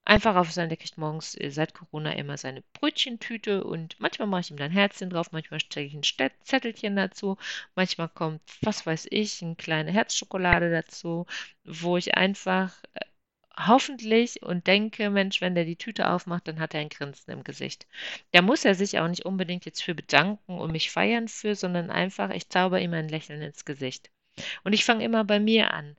einfach 0.06 0.36
auf 0.36 0.52
sein, 0.52 0.68
der 0.68 0.78
kriegt 0.78 0.98
morgens 0.98 1.34
äh, 1.38 1.50
seit 1.50 1.74
Corona 1.74 2.12
immer 2.12 2.36
seine 2.38 2.62
Brötchentüte 2.72 3.64
und 3.64 3.98
manchmal 4.00 4.28
mache 4.28 4.42
ich 4.42 4.50
ihm 4.50 4.56
dann 4.56 4.70
Herzchen 4.70 5.10
drauf, 5.10 5.32
manchmal 5.32 5.60
stecke 5.60 5.86
ich 5.86 5.94
ein 5.94 6.30
Zettelchen 6.42 6.96
dazu, 6.96 7.36
manchmal 7.74 8.08
kommt, 8.08 8.40
was 8.62 8.86
weiß 8.86 9.08
ich, 9.10 9.42
eine 9.42 9.56
kleine 9.56 9.92
Herzschokolade 9.92 10.70
dazu, 10.70 11.26
wo 11.64 11.96
ich 11.96 12.14
einfach 12.16 12.72
äh, 12.94 13.00
hoffentlich 13.58 14.42
und 14.42 14.66
denke, 14.66 15.10
Mensch, 15.10 15.40
wenn 15.40 15.54
der 15.54 15.64
die 15.64 15.76
Tüte 15.76 16.10
aufmacht, 16.10 16.46
dann 16.48 16.60
hat 16.60 16.74
er 16.74 16.80
ein 16.80 16.88
Grinsen 16.88 17.32
im 17.32 17.44
Gesicht. 17.44 17.86
Da 18.32 18.42
muss 18.42 18.64
er 18.64 18.74
sich 18.74 18.98
auch 18.98 19.08
nicht 19.08 19.24
unbedingt 19.24 19.64
jetzt 19.64 19.82
für 19.82 19.94
bedanken 19.94 20.58
und 20.58 20.72
mich 20.72 20.90
feiern 20.90 21.28
für, 21.28 21.54
sondern 21.54 21.90
einfach, 21.90 22.30
ich 22.30 22.48
zauber 22.48 22.80
ihm 22.80 22.92
ein 22.92 23.08
Lächeln 23.08 23.42
ins 23.42 23.64
Gesicht. 23.64 24.10
Und 24.64 24.72
ich 24.74 24.84
fange 24.84 25.04
immer 25.04 25.24
bei 25.24 25.40
mir 25.40 25.72
an. 25.72 25.96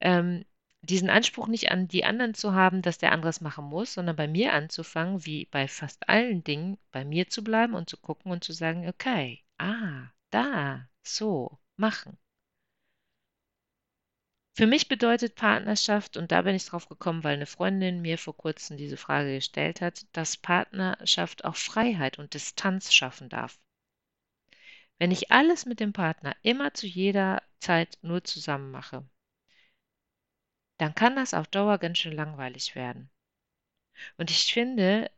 Ähm, 0.00 0.44
diesen 0.82 1.10
Anspruch 1.10 1.46
nicht 1.46 1.70
an 1.70 1.88
die 1.88 2.04
anderen 2.04 2.34
zu 2.34 2.54
haben, 2.54 2.82
dass 2.82 2.98
der 2.98 3.12
andere 3.12 3.30
es 3.30 3.40
machen 3.40 3.66
muss, 3.66 3.94
sondern 3.94 4.16
bei 4.16 4.28
mir 4.28 4.52
anzufangen, 4.54 5.24
wie 5.26 5.46
bei 5.46 5.68
fast 5.68 6.08
allen 6.08 6.42
Dingen, 6.42 6.78
bei 6.90 7.04
mir 7.04 7.28
zu 7.28 7.44
bleiben 7.44 7.74
und 7.74 7.88
zu 7.90 7.96
gucken 7.96 8.32
und 8.32 8.44
zu 8.44 8.52
sagen, 8.52 8.88
okay, 8.88 9.44
ah, 9.58 10.10
da, 10.30 10.88
so, 11.02 11.58
machen. 11.76 12.18
Für 14.52 14.66
mich 14.66 14.88
bedeutet 14.88 15.36
Partnerschaft, 15.36 16.16
und 16.16 16.32
da 16.32 16.42
bin 16.42 16.54
ich 16.54 16.66
drauf 16.66 16.88
gekommen, 16.88 17.24
weil 17.24 17.34
eine 17.34 17.46
Freundin 17.46 18.02
mir 18.02 18.18
vor 18.18 18.36
kurzem 18.36 18.76
diese 18.76 18.96
Frage 18.96 19.34
gestellt 19.36 19.80
hat, 19.80 20.06
dass 20.12 20.36
Partnerschaft 20.36 21.44
auch 21.44 21.56
Freiheit 21.56 22.18
und 22.18 22.34
Distanz 22.34 22.92
schaffen 22.92 23.28
darf. 23.28 23.58
Wenn 24.98 25.12
ich 25.12 25.30
alles 25.30 25.64
mit 25.64 25.80
dem 25.80 25.94
Partner 25.94 26.36
immer 26.42 26.74
zu 26.74 26.86
jeder 26.86 27.42
Zeit 27.58 27.98
nur 28.02 28.22
zusammen 28.24 28.70
mache, 28.70 29.08
dann 30.80 30.94
kann 30.94 31.16
das 31.16 31.34
auf 31.34 31.46
Dauer 31.48 31.78
ganz 31.78 31.98
schön 31.98 32.14
langweilig 32.14 32.74
werden. 32.74 33.10
Und 34.16 34.30
ich 34.30 34.52
finde, 34.52 35.10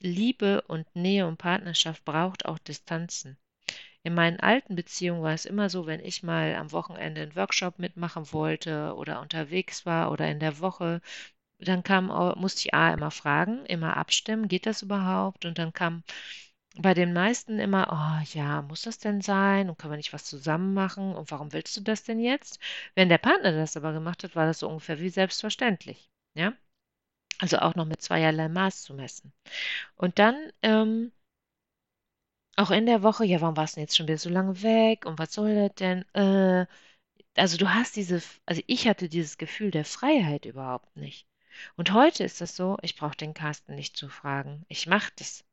Liebe 0.00 0.62
und 0.62 0.94
Nähe 0.96 1.26
und 1.26 1.38
Partnerschaft 1.38 2.04
braucht 2.04 2.46
auch 2.46 2.58
Distanzen. 2.58 3.38
In 4.02 4.14
meinen 4.14 4.40
alten 4.40 4.76
Beziehungen 4.76 5.22
war 5.22 5.32
es 5.32 5.46
immer 5.46 5.70
so, 5.70 5.86
wenn 5.86 6.00
ich 6.00 6.22
mal 6.22 6.54
am 6.56 6.72
Wochenende 6.72 7.22
einen 7.22 7.36
Workshop 7.36 7.78
mitmachen 7.78 8.32
wollte 8.32 8.94
oder 8.96 9.20
unterwegs 9.20 9.86
war 9.86 10.10
oder 10.10 10.28
in 10.30 10.40
der 10.40 10.58
Woche, 10.58 11.00
dann 11.58 11.82
kam, 11.82 12.06
musste 12.38 12.68
ich 12.68 12.74
A 12.74 12.92
immer 12.92 13.10
fragen, 13.10 13.64
immer 13.66 13.96
abstimmen, 13.96 14.48
geht 14.48 14.66
das 14.66 14.82
überhaupt? 14.82 15.44
Und 15.46 15.58
dann 15.58 15.72
kam 15.72 16.02
bei 16.76 16.94
den 16.94 17.12
meisten 17.12 17.58
immer, 17.58 17.88
oh 17.90 18.36
ja, 18.36 18.62
muss 18.62 18.82
das 18.82 18.98
denn 18.98 19.20
sein? 19.20 19.68
Und 19.70 19.78
können 19.78 19.92
wir 19.92 19.96
nicht 19.96 20.12
was 20.12 20.24
zusammen 20.24 20.74
machen? 20.74 21.14
Und 21.14 21.30
warum 21.30 21.52
willst 21.52 21.76
du 21.76 21.80
das 21.82 22.04
denn 22.04 22.18
jetzt? 22.20 22.58
Wenn 22.94 23.08
der 23.08 23.18
Partner 23.18 23.52
das 23.52 23.76
aber 23.76 23.92
gemacht 23.92 24.24
hat, 24.24 24.36
war 24.36 24.46
das 24.46 24.60
so 24.60 24.68
ungefähr 24.68 25.00
wie 25.00 25.08
selbstverständlich. 25.10 26.10
Ja? 26.34 26.52
Also 27.40 27.58
auch 27.58 27.74
noch 27.76 27.86
mit 27.86 28.02
zweierlei 28.02 28.48
Maß 28.48 28.82
zu 28.82 28.94
messen. 28.94 29.32
Und 29.96 30.18
dann 30.18 30.52
ähm, 30.62 31.12
auch 32.56 32.70
in 32.70 32.86
der 32.86 33.02
Woche, 33.02 33.24
ja, 33.24 33.40
warum 33.40 33.56
warst 33.56 33.74
du 33.74 33.76
denn 33.76 33.84
jetzt 33.84 33.96
schon 33.96 34.06
wieder 34.06 34.18
so 34.18 34.30
lange 34.30 34.62
weg? 34.62 35.06
Und 35.06 35.18
was 35.18 35.32
soll 35.32 35.54
das 35.54 35.74
denn? 35.76 36.04
Äh, 36.14 36.66
also 37.36 37.56
du 37.56 37.72
hast 37.74 37.96
diese, 37.96 38.22
also 38.46 38.62
ich 38.66 38.88
hatte 38.88 39.08
dieses 39.08 39.38
Gefühl 39.38 39.70
der 39.70 39.84
Freiheit 39.84 40.44
überhaupt 40.44 40.96
nicht. 40.96 41.26
Und 41.76 41.92
heute 41.92 42.24
ist 42.24 42.40
das 42.40 42.56
so, 42.56 42.76
ich 42.82 42.96
brauche 42.96 43.16
den 43.16 43.34
Carsten 43.34 43.74
nicht 43.74 43.96
zu 43.96 44.08
fragen. 44.08 44.64
Ich 44.68 44.86
mache 44.86 45.12
das. 45.16 45.44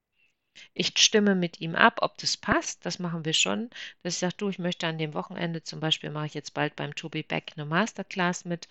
Ich 0.73 0.93
stimme 0.97 1.35
mit 1.35 1.61
ihm 1.61 1.75
ab, 1.75 1.99
ob 2.01 2.17
das 2.17 2.35
passt. 2.37 2.85
Das 2.85 2.99
machen 2.99 3.25
wir 3.25 3.33
schon. 3.33 3.69
Dass 4.03 4.15
ich 4.15 4.19
sage, 4.19 4.35
du, 4.37 4.49
ich 4.49 4.59
möchte 4.59 4.87
an 4.87 4.97
dem 4.97 5.13
Wochenende, 5.13 5.63
zum 5.63 5.79
Beispiel 5.79 6.09
mache 6.09 6.25
ich 6.27 6.33
jetzt 6.33 6.53
bald 6.53 6.75
beim 6.75 6.93
Tobi 6.95 7.23
Beck 7.23 7.53
eine 7.55 7.65
Masterclass 7.65 8.45
mit 8.45 8.67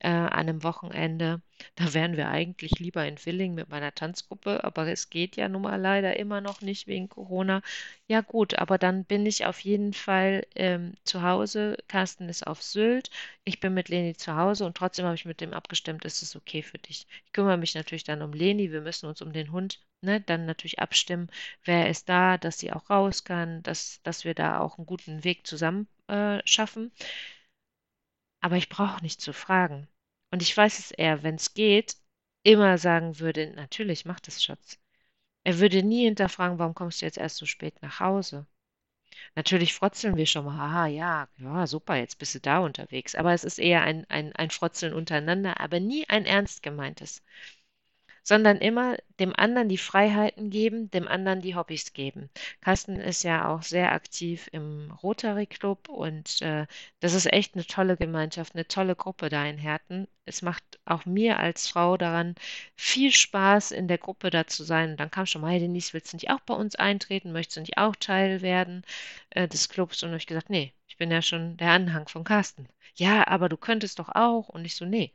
äh, 0.00 0.08
an 0.08 0.30
einem 0.32 0.62
Wochenende. 0.62 1.42
Da 1.74 1.94
wären 1.94 2.16
wir 2.16 2.28
eigentlich 2.28 2.78
lieber 2.78 3.06
in 3.06 3.16
Willing 3.24 3.54
mit 3.54 3.68
meiner 3.70 3.94
Tanzgruppe, 3.94 4.62
aber 4.64 4.86
es 4.88 5.10
geht 5.10 5.36
ja 5.36 5.48
nun 5.48 5.62
mal 5.62 5.80
leider 5.80 6.16
immer 6.16 6.40
noch 6.40 6.60
nicht 6.60 6.86
wegen 6.86 7.08
Corona. 7.08 7.62
Ja 8.08 8.20
gut, 8.20 8.54
aber 8.54 8.78
dann 8.78 9.04
bin 9.04 9.26
ich 9.26 9.46
auf 9.46 9.60
jeden 9.60 9.92
Fall 9.94 10.46
ähm, 10.54 10.94
zu 11.04 11.22
Hause. 11.22 11.76
Carsten 11.88 12.28
ist 12.28 12.46
auf 12.46 12.62
Sylt. 12.62 13.10
Ich 13.44 13.60
bin 13.60 13.74
mit 13.74 13.88
Leni 13.88 14.14
zu 14.16 14.36
Hause 14.36 14.64
und 14.66 14.76
trotzdem 14.76 15.06
habe 15.06 15.14
ich 15.16 15.24
mit 15.24 15.40
dem 15.40 15.52
abgestimmt, 15.54 16.04
ist 16.04 16.22
es 16.22 16.36
okay 16.36 16.62
für 16.62 16.78
dich. 16.78 17.06
Ich 17.26 17.32
kümmere 17.32 17.56
mich 17.56 17.74
natürlich 17.74 18.04
dann 18.04 18.22
um 18.22 18.32
Leni. 18.32 18.70
Wir 18.72 18.80
müssen 18.82 19.06
uns 19.06 19.22
um 19.22 19.32
den 19.32 19.50
Hund 19.52 19.80
ne, 20.02 20.20
dann 20.20 20.46
natürlich 20.46 20.78
abstimmen, 20.80 21.30
wer 21.64 21.88
ist 21.88 22.08
da, 22.08 22.38
dass 22.38 22.58
sie 22.58 22.72
auch 22.72 22.90
raus 22.90 23.24
kann, 23.24 23.62
dass, 23.62 24.00
dass 24.02 24.24
wir 24.24 24.34
da 24.34 24.60
auch 24.60 24.78
einen 24.78 24.86
guten 24.86 25.24
Weg 25.24 25.46
zusammen 25.46 25.88
äh, 26.08 26.40
schaffen. 26.44 26.92
Aber 28.40 28.56
ich 28.56 28.68
brauche 28.70 29.02
nicht 29.02 29.20
zu 29.20 29.32
fragen. 29.34 29.88
Und 30.30 30.40
ich 30.42 30.56
weiß 30.56 30.78
es 30.78 30.90
eher, 30.90 31.22
wenn 31.22 31.34
es 31.36 31.54
geht, 31.54 31.96
immer 32.42 32.78
sagen 32.78 33.18
würde, 33.18 33.52
natürlich, 33.52 34.04
mach 34.04 34.20
das, 34.20 34.42
Schatz. 34.42 34.78
Er 35.44 35.58
würde 35.58 35.82
nie 35.82 36.04
hinterfragen, 36.04 36.58
warum 36.58 36.74
kommst 36.74 37.00
du 37.02 37.06
jetzt 37.06 37.18
erst 37.18 37.36
so 37.36 37.46
spät 37.46 37.82
nach 37.82 38.00
Hause? 38.00 38.46
Natürlich 39.36 39.74
frotzeln 39.74 40.16
wir 40.16 40.26
schon 40.26 40.44
mal, 40.44 40.58
aha, 40.58 40.86
ja, 40.86 41.28
ja, 41.38 41.66
super, 41.66 41.96
jetzt 41.96 42.18
bist 42.18 42.34
du 42.34 42.40
da 42.40 42.58
unterwegs. 42.58 43.14
Aber 43.14 43.32
es 43.32 43.44
ist 43.44 43.58
eher 43.58 43.82
ein, 43.82 44.04
ein, 44.10 44.34
ein 44.34 44.50
Frotzeln 44.50 44.92
untereinander, 44.92 45.60
aber 45.60 45.80
nie 45.80 46.08
ein 46.08 46.26
ernst 46.26 46.62
gemeintes 46.62 47.22
sondern 48.26 48.58
immer 48.58 48.96
dem 49.20 49.32
anderen 49.36 49.68
die 49.68 49.78
Freiheiten 49.78 50.50
geben, 50.50 50.90
dem 50.90 51.06
anderen 51.06 51.40
die 51.42 51.54
Hobbys 51.54 51.92
geben. 51.92 52.28
Carsten 52.60 52.96
ist 52.96 53.22
ja 53.22 53.48
auch 53.48 53.62
sehr 53.62 53.92
aktiv 53.92 54.48
im 54.52 54.90
Rotary 55.02 55.46
Club 55.46 55.88
und 55.88 56.42
äh, 56.42 56.66
das 57.00 57.14
ist 57.14 57.32
echt 57.32 57.54
eine 57.54 57.64
tolle 57.66 57.96
Gemeinschaft, 57.96 58.54
eine 58.54 58.66
tolle 58.66 58.96
Gruppe 58.96 59.28
da 59.28 59.46
in 59.46 59.58
Herten. 59.58 60.08
Es 60.24 60.42
macht 60.42 60.64
auch 60.84 61.06
mir 61.06 61.38
als 61.38 61.68
Frau 61.68 61.96
daran 61.96 62.34
viel 62.74 63.12
Spaß, 63.12 63.70
in 63.70 63.86
der 63.86 63.98
Gruppe 63.98 64.30
da 64.30 64.44
zu 64.48 64.64
sein. 64.64 64.90
Und 64.90 64.96
dann 65.00 65.10
kam 65.12 65.26
schon 65.26 65.40
mal, 65.42 65.52
hey 65.52 65.60
Denise, 65.60 65.92
willst 65.92 66.12
du 66.12 66.16
nicht 66.16 66.30
auch 66.30 66.40
bei 66.40 66.54
uns 66.54 66.74
eintreten? 66.74 67.30
Möchtest 67.32 67.58
du 67.58 67.60
nicht 67.60 67.78
auch 67.78 67.94
Teil 67.94 68.42
werden 68.42 68.82
äh, 69.30 69.46
des 69.48 69.68
Clubs? 69.68 70.02
Und 70.02 70.12
ich 70.14 70.26
gesagt, 70.26 70.50
nee, 70.50 70.72
ich 70.88 70.96
bin 70.96 71.10
ja 71.12 71.22
schon 71.22 71.56
der 71.58 71.70
Anhang 71.70 72.08
von 72.08 72.24
Carsten. 72.24 72.68
Ja, 72.96 73.26
aber 73.28 73.48
du 73.48 73.56
könntest 73.56 73.98
doch 74.00 74.08
auch. 74.08 74.48
Und 74.48 74.64
ich 74.64 74.74
so, 74.74 74.84
nee. 74.84 75.12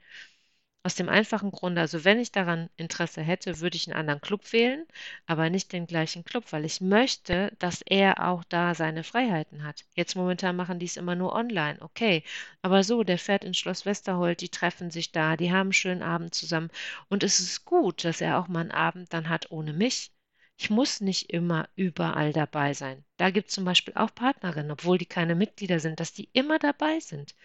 Aus 0.84 0.94
dem 0.96 1.10
einfachen 1.10 1.50
Grunde, 1.52 1.82
also 1.82 2.04
wenn 2.06 2.20
ich 2.20 2.32
daran 2.32 2.70
Interesse 2.78 3.22
hätte, 3.22 3.60
würde 3.60 3.78
ich 3.78 3.88
einen 3.88 3.98
anderen 4.00 4.22
Club 4.22 4.52
wählen, 4.54 4.86
aber 5.28 5.50
nicht 5.50 5.74
den 5.74 5.86
gleichen 5.88 6.24
Club, 6.24 6.52
weil 6.52 6.65
ich 6.65 6.82
möchte, 6.82 7.52
dass 7.60 7.82
er 7.84 8.28
auch 8.28 8.44
da 8.44 8.74
seine 8.76 9.04
Freiheiten 9.04 9.63
hat. 9.63 9.86
Jetzt 9.96 10.15
momentan 10.15 10.56
machen 10.56 10.78
die 10.80 10.86
es 10.88 10.98
immer 10.98 11.15
nur 11.15 11.34
online, 11.34 11.80
okay. 11.82 12.24
Aber 12.63 12.84
so, 12.84 13.04
der 13.04 13.17
fährt 13.20 13.44
ins 13.44 13.58
Schloss 13.60 13.86
Westerhold, 13.86 14.41
die 14.41 14.50
treffen 14.50 14.89
sich 14.91 15.12
da, 15.12 15.36
die 15.38 15.52
haben 15.52 15.67
einen 15.67 15.74
schönen 15.74 16.04
Abend 16.04 16.34
zusammen. 16.36 16.70
Und 17.10 17.24
es 17.24 17.39
ist 17.39 17.65
gut, 17.65 18.04
dass 18.04 18.22
er 18.22 18.39
auch 18.39 18.48
mal 18.48 18.62
einen 18.62 18.72
Abend 18.72 19.13
dann 19.13 19.30
hat 19.30 19.52
ohne 19.52 19.74
mich. 19.74 20.12
Ich 20.58 20.70
muss 20.70 21.00
nicht 21.02 21.30
immer 21.32 21.70
überall 21.76 22.34
dabei 22.34 22.74
sein. 22.74 23.04
Da 23.17 23.30
gibt 23.32 23.50
es 23.50 23.56
zum 23.56 23.65
Beispiel 23.65 23.94
auch 23.96 24.13
Partnerinnen, 24.15 24.72
obwohl 24.72 24.98
die 24.98 25.06
keine 25.08 25.36
Mitglieder 25.36 25.80
sind, 25.80 26.00
dass 26.00 26.13
die 26.13 26.30
immer 26.34 26.60
dabei 26.60 27.00
sind. 27.00 27.36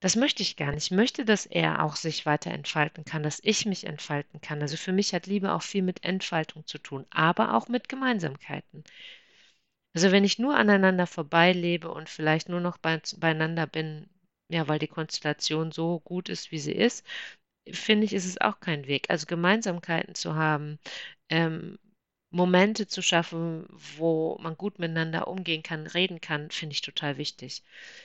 Das 0.00 0.16
möchte 0.16 0.42
ich 0.42 0.56
gar 0.56 0.72
nicht. 0.72 0.86
Ich 0.86 0.90
möchte, 0.90 1.24
dass 1.24 1.46
er 1.46 1.84
auch 1.84 1.94
sich 1.94 2.26
weiter 2.26 2.50
entfalten 2.50 3.04
kann, 3.04 3.22
dass 3.22 3.38
ich 3.44 3.64
mich 3.64 3.84
entfalten 3.84 4.40
kann. 4.40 4.60
Also 4.60 4.76
für 4.76 4.92
mich 4.92 5.14
hat 5.14 5.26
Liebe 5.28 5.52
auch 5.52 5.62
viel 5.62 5.82
mit 5.82 6.04
Entfaltung 6.04 6.66
zu 6.66 6.78
tun, 6.78 7.06
aber 7.10 7.54
auch 7.54 7.68
mit 7.68 7.88
Gemeinsamkeiten. 7.88 8.82
Also 9.94 10.12
wenn 10.12 10.24
ich 10.24 10.38
nur 10.38 10.56
aneinander 10.56 11.06
vorbeilebe 11.06 11.90
und 11.90 12.08
vielleicht 12.08 12.48
nur 12.48 12.60
noch 12.60 12.78
bei, 12.78 13.00
beieinander 13.18 13.66
bin, 13.66 14.08
ja, 14.50 14.66
weil 14.68 14.78
die 14.78 14.86
Konstellation 14.88 15.72
so 15.72 16.00
gut 16.00 16.28
ist, 16.28 16.50
wie 16.52 16.58
sie 16.58 16.72
ist, 16.72 17.04
finde 17.70 18.06
ich, 18.06 18.12
ist 18.14 18.26
es 18.26 18.40
auch 18.40 18.60
kein 18.60 18.86
Weg. 18.86 19.10
Also 19.10 19.26
Gemeinsamkeiten 19.26 20.14
zu 20.14 20.34
haben, 20.36 20.78
ähm, 21.30 21.78
Momente 22.30 22.86
zu 22.86 23.02
schaffen, 23.02 23.66
wo 23.70 24.38
man 24.40 24.56
gut 24.56 24.78
miteinander 24.78 25.28
umgehen 25.28 25.62
kann, 25.62 25.86
reden 25.86 26.20
kann, 26.20 26.50
finde 26.50 26.72
ich 26.74 26.80
total 26.82 27.16
wichtig. 27.18 27.62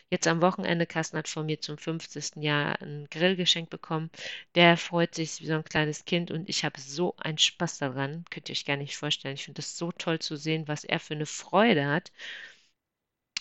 Jetzt 0.09 0.27
am 0.27 0.41
Wochenende, 0.41 0.85
Carsten 0.85 1.17
hat 1.17 1.27
von 1.29 1.45
mir 1.45 1.59
zum 1.61 1.77
50. 1.77 2.41
Jahr 2.41 2.81
ein 2.81 3.07
Grillgeschenk 3.11 3.69
bekommen. 3.69 4.09
Der 4.55 4.77
freut 4.77 5.15
sich 5.15 5.41
wie 5.41 5.47
so 5.47 5.53
ein 5.55 5.63
kleines 5.65 6.05
Kind 6.05 6.31
und 6.31 6.47
ich 6.49 6.63
habe 6.65 6.79
so 6.79 7.15
einen 7.17 7.37
Spaß 7.37 7.77
daran. 7.79 8.25
Könnt 8.29 8.49
ihr 8.49 8.53
euch 8.53 8.65
gar 8.65 8.77
nicht 8.77 8.95
vorstellen. 8.97 9.35
Ich 9.35 9.43
finde 9.45 9.57
das 9.57 9.77
so 9.77 9.91
toll 9.91 10.19
zu 10.19 10.35
sehen, 10.37 10.67
was 10.67 10.83
er 10.85 10.99
für 10.99 11.15
eine 11.15 11.25
Freude 11.25 11.85
hat. 11.87 12.11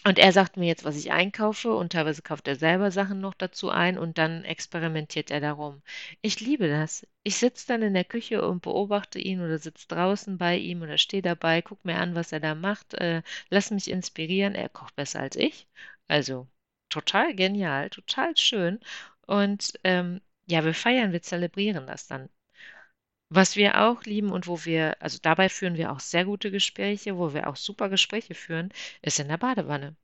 Und 0.05 0.19
er 0.21 0.33
sagt 0.33 0.57
mir 0.57 0.67
jetzt, 0.67 0.85
was 0.85 0.97
ich 0.97 1.11
einkaufe 1.13 1.75
und 1.75 1.93
teilweise 1.93 2.23
kauft 2.23 2.47
er 2.49 2.55
selber 2.57 2.91
Sachen 2.93 3.21
noch 3.21 3.35
dazu 3.35 3.69
ein 3.71 3.99
und 3.99 4.17
dann 4.19 4.45
experimentiert 4.45 5.31
er 5.33 5.41
darum. 5.41 5.83
Ich 6.21 6.39
liebe 6.41 6.69
das. 6.69 7.05
Ich 7.25 7.37
sitze 7.37 7.67
dann 7.69 7.83
in 7.83 7.95
der 7.95 8.05
Küche 8.05 8.47
und 8.47 8.63
beobachte 8.63 9.19
ihn 9.21 9.41
oder 9.41 9.59
sitze 9.59 9.87
draußen 9.89 10.39
bei 10.39 10.57
ihm 10.57 10.83
oder 10.83 10.99
stehe 10.99 11.23
dabei, 11.23 11.63
gucke 11.63 11.87
mir 11.87 11.99
an, 11.99 12.15
was 12.17 12.31
er 12.33 12.41
da 12.41 12.55
macht, 12.55 12.95
äh, 12.95 13.23
lass 13.51 13.71
mich 13.73 13.91
inspirieren. 13.91 14.55
Er 14.55 14.69
kocht 14.69 14.95
besser 14.97 15.21
als 15.21 15.35
ich. 15.37 15.67
Also 16.09 16.49
total 16.89 17.35
genial, 17.35 17.91
total 17.91 18.37
schön. 18.37 18.81
Und 19.27 19.73
ähm, 19.85 20.21
ja, 20.47 20.65
wir 20.65 20.75
feiern, 20.75 21.13
wir 21.13 21.23
zelebrieren 21.23 21.87
das 21.87 22.07
dann. 22.09 22.29
Was 23.35 23.57
wir 23.57 23.81
auch 23.81 24.03
lieben 24.05 24.31
und 24.31 24.47
wo 24.47 24.63
wir, 24.67 25.01
also 25.01 25.19
dabei 25.21 25.49
führen 25.49 25.77
wir 25.77 25.91
auch 25.91 26.01
sehr 26.01 26.27
gute 26.27 26.51
Gespräche, 26.51 27.17
wo 27.17 27.33
wir 27.33 27.49
auch 27.49 27.57
super 27.57 27.89
Gespräche 27.89 28.35
führen, 28.35 28.71
ist 29.01 29.19
in 29.21 29.29
der 29.29 29.39
Badewanne. 29.39 29.97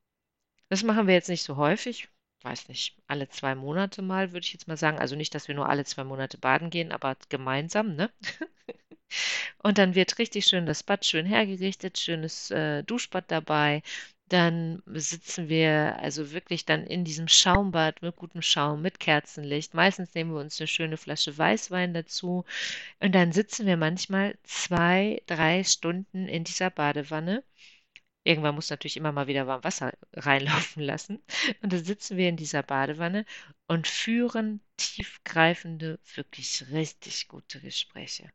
Das 0.71 0.83
machen 0.83 1.07
wir 1.07 1.15
jetzt 1.15 1.29
nicht 1.29 1.43
so 1.43 1.57
häufig, 1.57 2.09
weiß 2.43 2.69
nicht, 2.69 2.97
alle 3.07 3.29
zwei 3.29 3.55
Monate 3.55 4.03
mal, 4.03 4.33
würde 4.33 4.47
ich 4.47 4.55
jetzt 4.55 4.69
mal 4.69 4.79
sagen. 4.79 4.99
Also 4.99 5.15
nicht, 5.17 5.35
dass 5.35 5.49
wir 5.49 5.55
nur 5.55 5.69
alle 5.69 5.85
zwei 5.85 6.05
Monate 6.05 6.39
baden 6.39 6.71
gehen, 6.71 6.91
aber 6.93 7.17
gemeinsam, 7.29 7.97
ne? 7.97 8.11
Und 9.63 9.79
dann 9.79 9.95
wird 9.95 10.19
richtig 10.19 10.47
schön 10.47 10.67
das 10.67 10.83
Bad 10.83 11.05
schön 11.05 11.27
hergerichtet, 11.27 11.99
schönes 11.99 12.51
äh, 12.51 12.83
Duschbad 12.85 13.31
dabei. 13.31 13.83
Dann 14.29 14.83
sitzen 14.87 15.49
wir 15.49 15.99
also 16.01 16.33
wirklich 16.33 16.65
dann 16.67 16.85
in 16.87 17.05
diesem 17.05 17.29
Schaumbad 17.29 18.03
mit 18.03 18.17
gutem 18.17 18.43
Schaum, 18.43 18.83
mit 18.83 19.01
Kerzenlicht. 19.01 19.75
Meistens 19.75 20.15
nehmen 20.15 20.33
wir 20.33 20.41
uns 20.41 20.61
eine 20.61 20.67
schöne 20.69 20.97
Flasche 20.97 21.37
Weißwein 21.37 21.95
dazu. 21.95 22.45
Und 23.01 23.15
dann 23.15 23.33
sitzen 23.33 23.67
wir 23.67 23.77
manchmal 23.77 24.39
zwei, 24.45 25.23
drei 25.27 25.65
Stunden 25.65 26.29
in 26.29 26.45
dieser 26.45 26.71
Badewanne. 26.71 27.45
Irgendwann 28.25 28.55
muss 28.57 28.71
natürlich 28.71 28.97
immer 28.99 29.13
mal 29.13 29.27
wieder 29.29 29.47
warm 29.47 29.65
Wasser 29.65 29.93
reinlaufen 30.15 30.83
lassen. 30.83 31.23
Und 31.63 31.73
dann 31.73 31.85
sitzen 31.85 32.17
wir 32.19 32.29
in 32.29 32.37
dieser 32.37 32.63
Badewanne 32.63 33.25
und 33.69 33.87
führen 33.89 34.61
tiefgreifende, 34.77 35.99
wirklich 36.15 36.65
richtig 36.73 37.29
gute 37.29 37.61
Gespräche. 37.61 38.31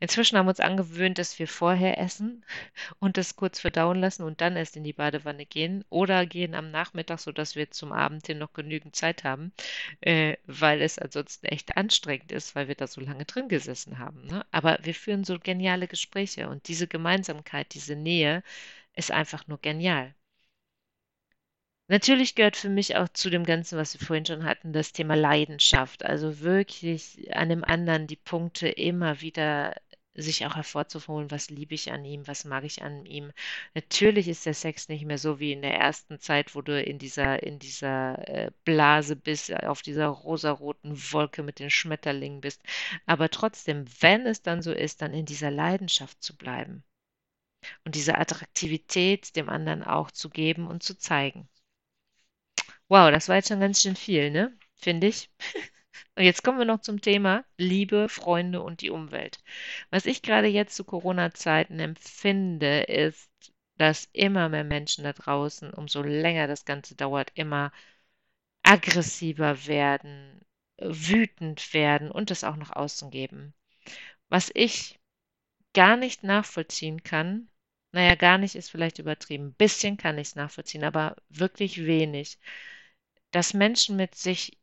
Inzwischen 0.00 0.36
haben 0.36 0.46
wir 0.46 0.50
uns 0.50 0.60
angewöhnt, 0.60 1.18
dass 1.18 1.38
wir 1.38 1.46
vorher 1.46 1.98
essen 1.98 2.44
und 2.98 3.16
das 3.16 3.36
kurz 3.36 3.60
verdauen 3.60 4.00
lassen 4.00 4.24
und 4.24 4.40
dann 4.40 4.56
erst 4.56 4.76
in 4.76 4.84
die 4.84 4.92
Badewanne 4.92 5.46
gehen 5.46 5.84
oder 5.88 6.26
gehen 6.26 6.54
am 6.54 6.70
Nachmittag, 6.70 7.20
sodass 7.20 7.54
wir 7.54 7.70
zum 7.70 7.92
Abend 7.92 8.26
hin 8.26 8.38
noch 8.38 8.52
genügend 8.52 8.96
Zeit 8.96 9.24
haben, 9.24 9.52
äh, 10.00 10.36
weil 10.46 10.82
es 10.82 10.98
ansonsten 10.98 11.46
echt 11.46 11.76
anstrengend 11.76 12.32
ist, 12.32 12.54
weil 12.54 12.68
wir 12.68 12.74
da 12.74 12.86
so 12.86 13.00
lange 13.00 13.24
drin 13.24 13.48
gesessen 13.48 13.98
haben. 13.98 14.26
Ne? 14.26 14.44
Aber 14.50 14.78
wir 14.82 14.94
führen 14.94 15.24
so 15.24 15.38
geniale 15.38 15.86
Gespräche 15.88 16.48
und 16.48 16.66
diese 16.68 16.88
Gemeinsamkeit, 16.88 17.74
diese 17.74 17.96
Nähe 17.96 18.42
ist 18.94 19.10
einfach 19.10 19.46
nur 19.46 19.58
genial. 19.58 20.14
Natürlich 21.92 22.34
gehört 22.34 22.56
für 22.56 22.70
mich 22.70 22.96
auch 22.96 23.08
zu 23.10 23.28
dem 23.28 23.44
Ganzen, 23.44 23.76
was 23.76 23.92
wir 23.92 24.06
vorhin 24.06 24.24
schon 24.24 24.44
hatten, 24.44 24.72
das 24.72 24.92
Thema 24.92 25.14
Leidenschaft. 25.14 26.06
Also 26.06 26.40
wirklich 26.40 27.28
an 27.36 27.50
dem 27.50 27.64
anderen 27.64 28.06
die 28.06 28.16
Punkte 28.16 28.66
immer 28.66 29.20
wieder 29.20 29.74
sich 30.14 30.46
auch 30.46 30.56
hervorzuholen, 30.56 31.30
was 31.30 31.50
liebe 31.50 31.74
ich 31.74 31.92
an 31.92 32.06
ihm, 32.06 32.26
was 32.26 32.46
mag 32.46 32.64
ich 32.64 32.82
an 32.82 33.04
ihm. 33.04 33.30
Natürlich 33.74 34.28
ist 34.28 34.46
der 34.46 34.54
Sex 34.54 34.88
nicht 34.88 35.04
mehr 35.04 35.18
so 35.18 35.38
wie 35.38 35.52
in 35.52 35.60
der 35.60 35.74
ersten 35.74 36.18
Zeit, 36.18 36.54
wo 36.54 36.62
du 36.62 36.82
in 36.82 36.98
dieser, 36.98 37.42
in 37.42 37.58
dieser 37.58 38.26
äh, 38.26 38.50
Blase 38.64 39.14
bist, 39.14 39.52
auf 39.52 39.82
dieser 39.82 40.06
rosaroten 40.06 40.96
Wolke 41.12 41.42
mit 41.42 41.58
den 41.58 41.68
Schmetterlingen 41.68 42.40
bist. 42.40 42.62
Aber 43.04 43.28
trotzdem, 43.28 43.84
wenn 44.00 44.26
es 44.26 44.40
dann 44.40 44.62
so 44.62 44.72
ist, 44.72 45.02
dann 45.02 45.12
in 45.12 45.26
dieser 45.26 45.50
Leidenschaft 45.50 46.22
zu 46.22 46.36
bleiben 46.38 46.84
und 47.84 47.94
diese 47.96 48.16
Attraktivität 48.16 49.36
dem 49.36 49.50
anderen 49.50 49.82
auch 49.82 50.10
zu 50.10 50.30
geben 50.30 50.66
und 50.66 50.82
zu 50.82 50.96
zeigen. 50.96 51.48
Wow, 52.92 53.10
das 53.10 53.30
war 53.30 53.36
jetzt 53.36 53.48
schon 53.48 53.60
ganz 53.60 53.80
schön 53.80 53.96
viel, 53.96 54.30
ne? 54.30 54.54
Finde 54.74 55.06
ich. 55.06 55.30
Und 56.14 56.24
jetzt 56.24 56.44
kommen 56.44 56.58
wir 56.58 56.66
noch 56.66 56.82
zum 56.82 57.00
Thema 57.00 57.42
Liebe, 57.56 58.10
Freunde 58.10 58.60
und 58.60 58.82
die 58.82 58.90
Umwelt. 58.90 59.38
Was 59.88 60.04
ich 60.04 60.20
gerade 60.20 60.46
jetzt 60.48 60.76
zu 60.76 60.84
Corona-Zeiten 60.84 61.80
empfinde, 61.80 62.82
ist, 62.82 63.30
dass 63.78 64.10
immer 64.12 64.50
mehr 64.50 64.64
Menschen 64.64 65.04
da 65.04 65.14
draußen, 65.14 65.72
umso 65.72 66.02
länger 66.02 66.46
das 66.48 66.66
Ganze 66.66 66.94
dauert, 66.94 67.32
immer 67.34 67.72
aggressiver 68.62 69.66
werden, 69.66 70.42
wütend 70.78 71.72
werden 71.72 72.10
und 72.10 72.30
es 72.30 72.44
auch 72.44 72.56
nach 72.56 72.72
außen 72.76 73.10
geben. 73.10 73.54
Was 74.28 74.50
ich 74.52 75.00
gar 75.72 75.96
nicht 75.96 76.24
nachvollziehen 76.24 77.02
kann, 77.02 77.48
naja, 77.92 78.16
gar 78.16 78.36
nicht 78.38 78.54
ist 78.54 78.70
vielleicht 78.70 78.98
übertrieben. 78.98 79.46
Ein 79.48 79.54
bisschen 79.54 79.96
kann 79.96 80.18
ich 80.18 80.28
es 80.28 80.34
nachvollziehen, 80.36 80.84
aber 80.84 81.16
wirklich 81.30 81.86
wenig. 81.86 82.38
Dass 83.32 83.54
Menschen 83.54 83.96
mit 83.96 84.14
sich 84.14 84.58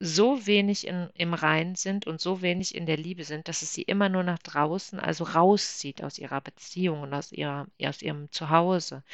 so 0.00 0.46
wenig 0.46 0.86
in, 0.86 1.10
im 1.14 1.34
Rein 1.34 1.74
sind 1.76 2.06
und 2.06 2.20
so 2.20 2.42
wenig 2.42 2.74
in 2.74 2.86
der 2.86 2.96
Liebe 2.96 3.24
sind, 3.24 3.46
dass 3.48 3.62
es 3.62 3.72
sie 3.72 3.82
immer 3.82 4.08
nur 4.08 4.22
nach 4.24 4.38
draußen, 4.40 4.98
also 4.98 5.24
rauszieht 5.24 6.02
aus 6.02 6.18
ihrer 6.18 6.40
Beziehung 6.40 7.02
und 7.02 7.14
aus, 7.14 7.30
ihrer, 7.32 7.68
aus 7.84 8.02
ihrem 8.02 8.30
Zuhause. 8.32 9.04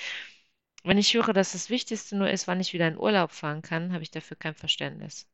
Wenn 0.85 0.99
ich 0.99 1.13
höre, 1.15 1.33
dass 1.33 1.53
das 1.53 1.71
Wichtigste 1.71 2.17
nur 2.17 2.31
ist, 2.31 2.47
wann 2.49 2.61
ich 2.61 2.73
wieder 2.73 2.89
in 2.89 2.99
Urlaub 2.99 3.33
fahren 3.33 3.63
kann, 3.63 3.93
habe 3.93 4.03
ich 4.03 4.11
dafür 4.11 4.37
kein 4.37 4.55
Verständnis. 4.55 5.27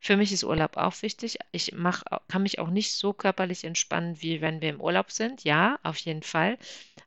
Für 0.00 0.16
mich 0.16 0.32
ist 0.32 0.44
Urlaub 0.44 0.76
auch 0.76 1.02
wichtig. 1.02 1.38
Ich 1.50 1.72
mach, 1.72 2.04
kann 2.28 2.42
mich 2.42 2.58
auch 2.58 2.70
nicht 2.70 2.92
so 2.92 3.12
körperlich 3.12 3.64
entspannen, 3.64 4.20
wie 4.22 4.40
wenn 4.40 4.60
wir 4.60 4.70
im 4.70 4.80
Urlaub 4.80 5.10
sind. 5.10 5.44
Ja, 5.44 5.78
auf 5.82 5.98
jeden 5.98 6.22
Fall. 6.22 6.58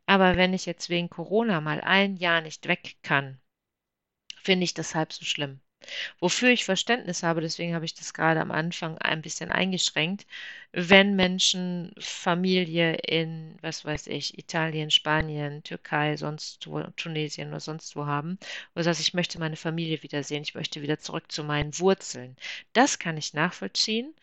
Aber 0.05 0.35
wenn 0.35 0.53
ich 0.53 0.65
jetzt 0.65 0.89
wegen 0.89 1.09
Corona 1.09 1.61
mal 1.61 1.81
ein 1.81 2.17
Jahr 2.17 2.41
nicht 2.41 2.67
weg 2.67 2.97
kann, 3.03 3.39
finde 4.43 4.63
ich 4.65 4.73
das 4.73 4.95
halb 4.95 5.13
so 5.13 5.25
schlimm. 5.25 5.61
Wofür 6.19 6.49
ich 6.49 6.65
Verständnis 6.65 7.23
habe, 7.23 7.41
deswegen 7.41 7.73
habe 7.75 7.85
ich 7.85 7.93
das 7.93 8.13
gerade 8.13 8.41
am 8.41 8.51
Anfang 8.51 8.97
ein 8.97 9.21
bisschen 9.21 9.51
eingeschränkt, 9.51 10.25
wenn 10.71 11.15
Menschen 11.15 11.93
Familie 11.99 12.95
in, 12.95 13.57
was 13.61 13.85
weiß 13.85 14.07
ich, 14.07 14.37
Italien, 14.37 14.91
Spanien, 14.91 15.63
Türkei, 15.63 16.17
sonst 16.17 16.67
wo, 16.67 16.81
Tunesien 16.97 17.49
oder 17.49 17.59
sonst 17.61 17.95
wo 17.95 18.05
haben, 18.05 18.37
und 18.73 18.83
sagt, 18.83 18.99
ich 18.99 19.13
möchte 19.13 19.39
meine 19.39 19.55
Familie 19.55 20.03
wiedersehen, 20.03 20.43
ich 20.43 20.55
möchte 20.55 20.81
wieder 20.81 20.99
zurück 20.99 21.31
zu 21.31 21.43
meinen 21.43 21.77
Wurzeln. 21.79 22.35
Das 22.73 22.99
kann 22.99 23.17
ich 23.17 23.33
nachvollziehen. 23.33 24.13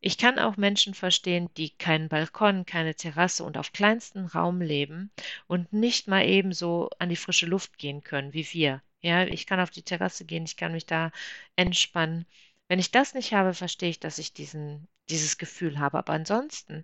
Ich 0.00 0.18
kann 0.18 0.38
auch 0.38 0.56
Menschen 0.56 0.94
verstehen, 0.94 1.48
die 1.56 1.70
keinen 1.70 2.08
Balkon, 2.08 2.66
keine 2.66 2.94
Terrasse 2.94 3.44
und 3.44 3.56
auf 3.56 3.72
kleinstem 3.72 4.26
Raum 4.26 4.60
leben 4.60 5.10
und 5.46 5.72
nicht 5.72 6.08
mal 6.08 6.26
ebenso 6.26 6.90
an 6.98 7.08
die 7.08 7.16
frische 7.16 7.46
Luft 7.46 7.78
gehen 7.78 8.02
können 8.02 8.32
wie 8.32 8.46
wir. 8.52 8.82
Ja, 9.02 9.24
ich 9.24 9.46
kann 9.46 9.60
auf 9.60 9.70
die 9.70 9.82
Terrasse 9.82 10.24
gehen, 10.24 10.44
ich 10.44 10.56
kann 10.56 10.72
mich 10.72 10.86
da 10.86 11.10
entspannen. 11.56 12.26
Wenn 12.68 12.78
ich 12.78 12.90
das 12.90 13.14
nicht 13.14 13.32
habe, 13.34 13.54
verstehe 13.54 13.90
ich, 13.90 14.00
dass 14.00 14.18
ich 14.18 14.32
diesen, 14.34 14.88
dieses 15.10 15.38
Gefühl 15.38 15.78
habe. 15.78 15.98
Aber 15.98 16.12
ansonsten, 16.14 16.82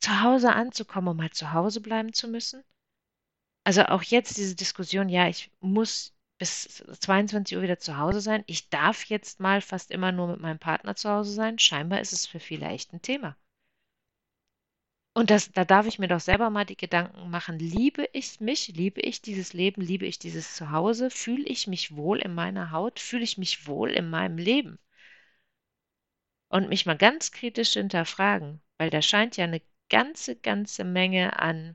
zu 0.00 0.22
Hause 0.22 0.52
anzukommen, 0.54 1.08
um 1.10 1.16
mal 1.18 1.30
zu 1.30 1.52
Hause 1.52 1.80
bleiben 1.80 2.12
zu 2.12 2.28
müssen. 2.28 2.64
Also 3.64 3.84
auch 3.84 4.02
jetzt 4.02 4.36
diese 4.36 4.56
Diskussion, 4.56 5.08
ja, 5.08 5.28
ich 5.28 5.52
muss 5.60 6.12
bis 6.38 6.82
22 7.00 7.56
Uhr 7.56 7.62
wieder 7.62 7.78
zu 7.78 7.96
Hause 7.98 8.20
sein. 8.20 8.42
Ich 8.46 8.68
darf 8.70 9.04
jetzt 9.04 9.38
mal 9.40 9.60
fast 9.60 9.90
immer 9.92 10.10
nur 10.12 10.26
mit 10.28 10.40
meinem 10.40 10.58
Partner 10.58 10.96
zu 10.96 11.08
Hause 11.10 11.32
sein. 11.32 11.58
Scheinbar 11.60 12.00
ist 12.00 12.12
es 12.12 12.26
für 12.26 12.40
viele 12.40 12.66
echt 12.66 12.92
ein 12.92 13.02
Thema. 13.02 13.36
Und 15.18 15.30
das, 15.30 15.50
da 15.50 15.64
darf 15.64 15.86
ich 15.86 15.98
mir 15.98 16.06
doch 16.06 16.20
selber 16.20 16.48
mal 16.48 16.64
die 16.64 16.76
Gedanken 16.76 17.28
machen, 17.28 17.58
liebe 17.58 18.08
ich 18.12 18.38
mich, 18.38 18.68
liebe 18.68 19.00
ich 19.00 19.20
dieses 19.20 19.52
Leben, 19.52 19.82
liebe 19.82 20.06
ich 20.06 20.20
dieses 20.20 20.54
Zuhause, 20.54 21.10
fühle 21.10 21.42
ich 21.44 21.66
mich 21.66 21.96
wohl 21.96 22.20
in 22.20 22.34
meiner 22.34 22.70
Haut, 22.70 23.00
fühle 23.00 23.24
ich 23.24 23.36
mich 23.36 23.66
wohl 23.66 23.90
in 23.90 24.10
meinem 24.10 24.38
Leben? 24.38 24.78
Und 26.50 26.68
mich 26.68 26.86
mal 26.86 26.96
ganz 26.96 27.32
kritisch 27.32 27.72
hinterfragen, 27.72 28.60
weil 28.76 28.90
da 28.90 29.02
scheint 29.02 29.36
ja 29.36 29.42
eine 29.44 29.60
ganze, 29.88 30.36
ganze 30.36 30.84
Menge 30.84 31.40
an 31.40 31.74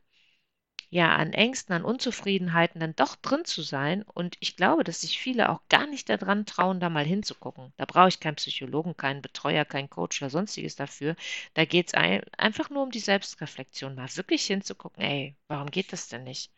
ja 0.93 1.15
an 1.15 1.34
Ängsten, 1.34 1.73
an 1.75 1.84
Unzufriedenheiten 1.84 2.79
dann 2.79 2.95
doch 2.95 3.15
drin 3.15 3.45
zu 3.45 3.62
sein. 3.63 4.03
Und 4.03 4.38
ich 4.39 4.56
glaube, 4.56 4.84
dass 4.84 5.01
sich 5.01 5.19
viele 5.19 5.49
auch 5.49 5.62
gar 5.69 5.88
nicht 5.88 6.08
daran 6.10 6.45
trauen, 6.45 6.79
da 6.79 6.89
mal 6.89 7.06
hinzugucken. 7.06 7.73
Da 7.77 7.86
brauche 7.86 8.10
ich 8.10 8.19
keinen 8.19 8.36
Psychologen, 8.36 8.95
keinen 8.95 9.21
Betreuer, 9.21 9.65
keinen 9.65 9.89
Coach 9.89 10.21
oder 10.21 10.29
sonstiges 10.29 10.75
dafür. 10.75 11.15
Da 11.56 11.65
geht 11.65 11.88
es 11.88 11.93
ein, 11.95 12.23
einfach 12.38 12.69
nur 12.69 12.84
um 12.84 12.91
die 12.91 12.99
Selbstreflexion, 12.99 13.95
mal 13.95 14.08
wirklich 14.15 14.45
hinzugucken, 14.45 15.03
ey, 15.03 15.36
warum 15.47 15.71
geht 15.71 15.91
das 15.93 16.08
denn 16.10 16.23
nicht? 16.23 16.51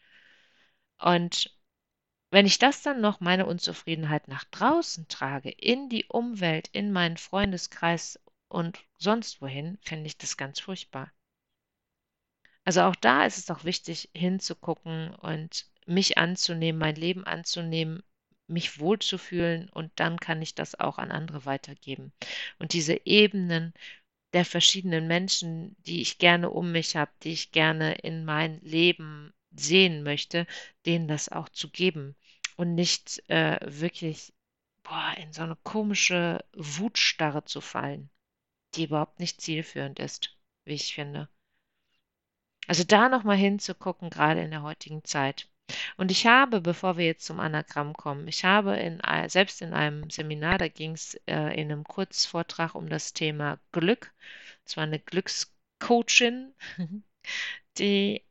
Und 1.00 1.56
wenn 2.32 2.46
ich 2.46 2.60
das 2.60 2.82
dann 2.82 3.00
noch, 3.02 3.22
meine 3.22 3.46
Unzufriedenheit 3.46 4.28
nach 4.28 4.44
draußen 4.46 5.08
trage, 5.08 5.50
in 5.52 5.90
die 5.90 6.06
Umwelt, 6.06 6.68
in 6.74 6.92
meinen 6.92 7.18
Freundeskreis 7.18 8.20
und 8.50 8.84
sonst 8.98 9.42
wohin, 9.42 9.78
finde 9.82 10.08
ich 10.08 10.18
das 10.18 10.36
ganz 10.36 10.60
furchtbar. 10.60 11.12
Also 12.66 12.82
auch 12.82 12.96
da 12.96 13.26
ist 13.26 13.38
es 13.38 13.46
doch 13.46 13.64
wichtig 13.64 14.10
hinzugucken 14.14 15.14
und 15.16 15.68
mich 15.86 16.18
anzunehmen, 16.18 16.80
mein 16.80 16.96
Leben 16.96 17.24
anzunehmen, 17.24 18.04
mich 18.48 18.80
wohlzufühlen 18.80 19.70
und 19.70 19.92
dann 19.96 20.20
kann 20.20 20.42
ich 20.42 20.56
das 20.56 20.80
auch 20.80 20.98
an 20.98 21.12
andere 21.12 21.46
weitergeben. 21.46 22.12
Und 22.60 22.74
diese 22.74 23.00
Ebenen 23.06 23.74
der 24.34 24.46
verschiedenen 24.46 25.08
Menschen, 25.08 25.76
die 25.80 26.02
ich 26.02 26.18
gerne 26.18 26.50
um 26.50 26.72
mich 26.72 26.96
habe, 26.96 27.12
die 27.24 27.34
ich 27.34 27.52
gerne 27.52 27.96
in 27.96 28.26
mein 28.26 28.60
Leben 28.62 29.34
sehen 29.52 30.04
möchte, 30.04 30.48
denen 30.86 31.08
das 31.08 31.30
auch 31.30 31.50
zu 31.50 31.70
geben 31.70 32.16
und 32.58 32.76
nicht 32.76 33.24
äh, 33.30 33.60
wirklich 33.64 34.34
boah, 34.84 35.14
in 35.18 35.34
so 35.34 35.44
eine 35.44 35.56
komische 35.58 36.44
Wutstarre 36.54 37.46
zu 37.46 37.62
fallen, 37.62 38.10
die 38.76 38.86
überhaupt 38.86 39.20
nicht 39.20 39.42
zielführend 39.42 40.00
ist, 40.00 40.38
wie 40.66 40.74
ich 40.74 40.96
finde. 40.96 41.30
Also 42.68 42.84
da 42.84 43.10
nochmal 43.10 43.38
hinzugucken, 43.38 44.10
gerade 44.10 44.42
in 44.42 44.52
der 44.52 44.64
heutigen 44.64 45.04
Zeit. 45.04 45.48
Und 45.98 46.12
ich 46.12 46.28
habe, 46.28 46.62
bevor 46.62 46.98
wir 46.98 47.06
jetzt 47.06 47.26
zum 47.26 47.40
Anagramm 47.40 47.94
kommen, 47.94 48.28
ich 48.28 48.46
habe 48.46 48.76
in, 48.78 49.02
selbst 49.28 49.62
in 49.62 49.74
einem 49.74 50.10
Seminar, 50.10 50.58
da 50.58 50.68
ging 50.68 50.92
es 50.92 51.16
äh, 51.26 51.60
in 51.60 51.72
einem 51.72 51.84
Kurzvortrag 51.84 52.76
um 52.76 52.88
das 52.90 53.14
Thema 53.14 53.60
Glück. 53.72 54.14
Es 54.66 54.78
war 54.78 54.84
eine 54.84 55.00
Glückscoachin, 55.00 56.54
die 57.78 58.24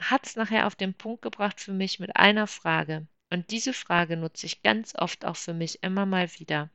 hat 0.00 0.26
es 0.26 0.36
nachher 0.36 0.66
auf 0.66 0.74
den 0.74 0.94
Punkt 0.94 1.22
gebracht 1.22 1.60
für 1.60 1.72
mich 1.72 2.00
mit 2.00 2.16
einer 2.16 2.46
Frage. 2.46 3.06
Und 3.30 3.50
diese 3.50 3.72
Frage 3.72 4.16
nutze 4.16 4.46
ich 4.46 4.62
ganz 4.62 4.94
oft 4.94 5.24
auch 5.24 5.36
für 5.36 5.54
mich 5.54 5.82
immer 5.82 6.06
mal 6.06 6.28
wieder. 6.38 6.70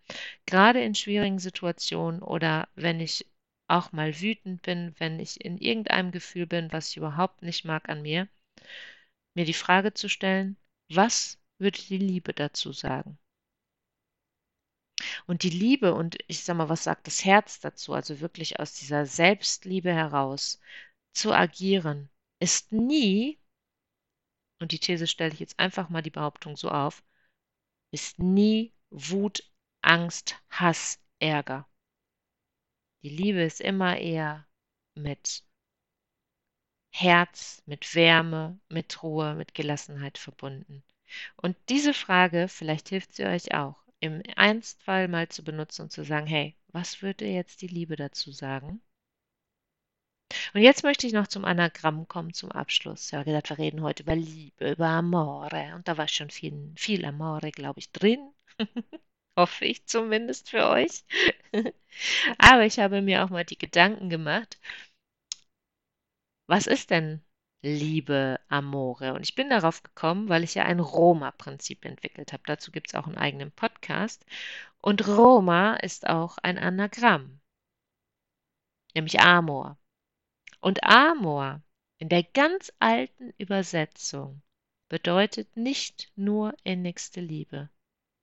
Gerade 0.45 0.81
in 0.81 0.95
schwierigen 0.95 1.39
Situationen 1.39 2.21
oder 2.21 2.67
wenn 2.75 2.99
ich 2.99 3.25
auch 3.69 3.91
mal 3.91 4.19
wütend 4.19 4.62
bin, 4.63 4.95
wenn 4.99 5.19
ich 5.19 5.43
in 5.43 5.58
irgendeinem 5.58 6.12
Gefühl 6.12 6.47
bin, 6.47 6.71
was 6.71 6.89
ich 6.89 6.97
überhaupt 6.97 7.41
nicht 7.43 7.65
mag 7.65 7.89
an 7.89 8.01
mir, 8.01 8.27
mir 9.36 9.45
die 9.45 9.53
Frage 9.53 9.93
zu 9.93 10.10
stellen, 10.10 10.58
was 10.89 11.39
würde 11.60 11.79
die 11.79 11.97
Liebe 11.97 12.34
dazu 12.34 12.73
sagen? 12.73 13.17
Und 15.27 15.43
die 15.43 15.49
Liebe 15.49 15.93
und 15.93 16.17
ich 16.27 16.43
sag 16.43 16.58
mal, 16.58 16.69
was 16.69 16.84
sagt 16.84 17.08
das 17.08 17.23
Herz 17.23 17.60
dazu, 17.60 17.93
also 17.93 18.19
wirklich 18.19 18.60
aus 18.60 18.73
dieser 18.73 19.05
Selbstliebe 19.05 19.93
heraus 19.93 20.60
zu 21.13 21.34
agieren, 21.34 22.10
ist 22.39 22.71
nie, 22.71 23.39
und 24.60 24.71
die 24.71 24.79
These 24.79 25.08
stelle 25.08 25.34
ich 25.34 25.39
jetzt 25.39 25.60
einfach 25.60 25.89
mal 25.89 26.01
die 26.01 26.10
Behauptung 26.10 26.58
so 26.58 26.69
auf, 26.69 27.03
ist 27.91 28.19
nie 28.19 28.73
Wut, 28.89 29.43
Angst, 29.82 30.36
Hass, 30.49 30.99
Ärger. 31.19 31.68
Die 33.03 33.09
Liebe 33.09 33.41
ist 33.43 33.62
immer 33.62 33.97
eher 33.97 34.45
mit 34.95 35.43
Herz, 36.91 37.62
mit 37.65 37.95
Wärme, 37.95 38.59
mit 38.69 39.03
Ruhe, 39.03 39.35
mit 39.35 39.53
Gelassenheit 39.53 40.17
verbunden. 40.17 40.83
Und 41.38 41.57
diese 41.69 41.93
Frage, 41.93 42.47
vielleicht 42.47 42.89
hilft 42.89 43.13
sie 43.13 43.25
euch 43.25 43.53
auch, 43.53 43.81
im 43.99 44.21
Ernstfall 44.21 45.07
mal 45.07 45.29
zu 45.29 45.43
benutzen 45.43 45.83
und 45.83 45.91
zu 45.91 46.03
sagen, 46.03 46.27
hey, 46.27 46.55
was 46.67 47.01
würde 47.01 47.25
jetzt 47.25 47.62
die 47.62 47.67
Liebe 47.67 47.95
dazu 47.95 48.31
sagen? 48.31 48.81
Und 50.53 50.62
jetzt 50.62 50.83
möchte 50.83 51.07
ich 51.07 51.13
noch 51.13 51.27
zum 51.27 51.45
Anagramm 51.45 52.07
kommen 52.07 52.33
zum 52.33 52.51
Abschluss. 52.51 53.07
Ich 53.07 53.13
habe 53.13 53.25
gedacht, 53.25 53.49
wir 53.49 53.57
reden 53.57 53.81
heute 53.81 54.03
über 54.03 54.15
Liebe, 54.15 54.71
über 54.71 54.88
Amore. 54.88 55.73
Und 55.75 55.88
da 55.88 55.97
war 55.97 56.07
schon 56.07 56.29
viel, 56.29 56.71
viel 56.75 57.03
Amore, 57.05 57.51
glaube 57.51 57.79
ich, 57.79 57.91
drin. 57.91 58.31
Hoffe 59.39 59.63
ich 59.63 59.86
zumindest 59.86 60.49
für 60.49 60.67
euch. 60.67 61.06
Aber 62.38 62.65
ich 62.65 62.78
habe 62.78 63.02
mir 63.02 63.23
auch 63.23 63.30
mal 63.30 63.45
die 63.45 63.58
Gedanken 63.58 64.10
gemacht, 64.10 64.60
was 66.45 66.67
ist 66.67 66.89
denn 66.89 67.21
Liebe, 67.62 68.38
Amore? 68.49 69.13
Und 69.13 69.21
ich 69.21 69.36
bin 69.36 69.49
darauf 69.49 69.82
gekommen, 69.82 70.28
weil 70.28 70.43
ich 70.43 70.56
ja 70.56 70.65
ein 70.65 70.82
Roma-Prinzip 70.82 71.86
entwickelt 71.86 72.34
habe. 72.34 72.43
Dazu 72.47 72.69
gibt 72.73 72.89
es 72.89 72.95
auch 72.95 73.08
einen 73.08 73.17
eigenen 73.17 73.54
Podcast. 73.54 74.25
Und 74.82 75.08
Roma 75.08 75.75
ist 75.75 76.10
auch 76.10 76.38
ein 76.39 76.58
Anagramm, 76.58 77.39
nämlich 78.93 79.21
Amor. 79.21 79.78
Und 80.60 80.84
Amor 80.84 81.62
in 81.97 82.10
der 82.10 82.23
ganz 82.23 82.73
alten 82.80 83.34
Übersetzung 83.38 84.41
bedeutet 84.89 85.56
nicht 85.56 86.12
nur 86.17 86.54
innigste 86.65 87.21
Liebe, 87.21 87.69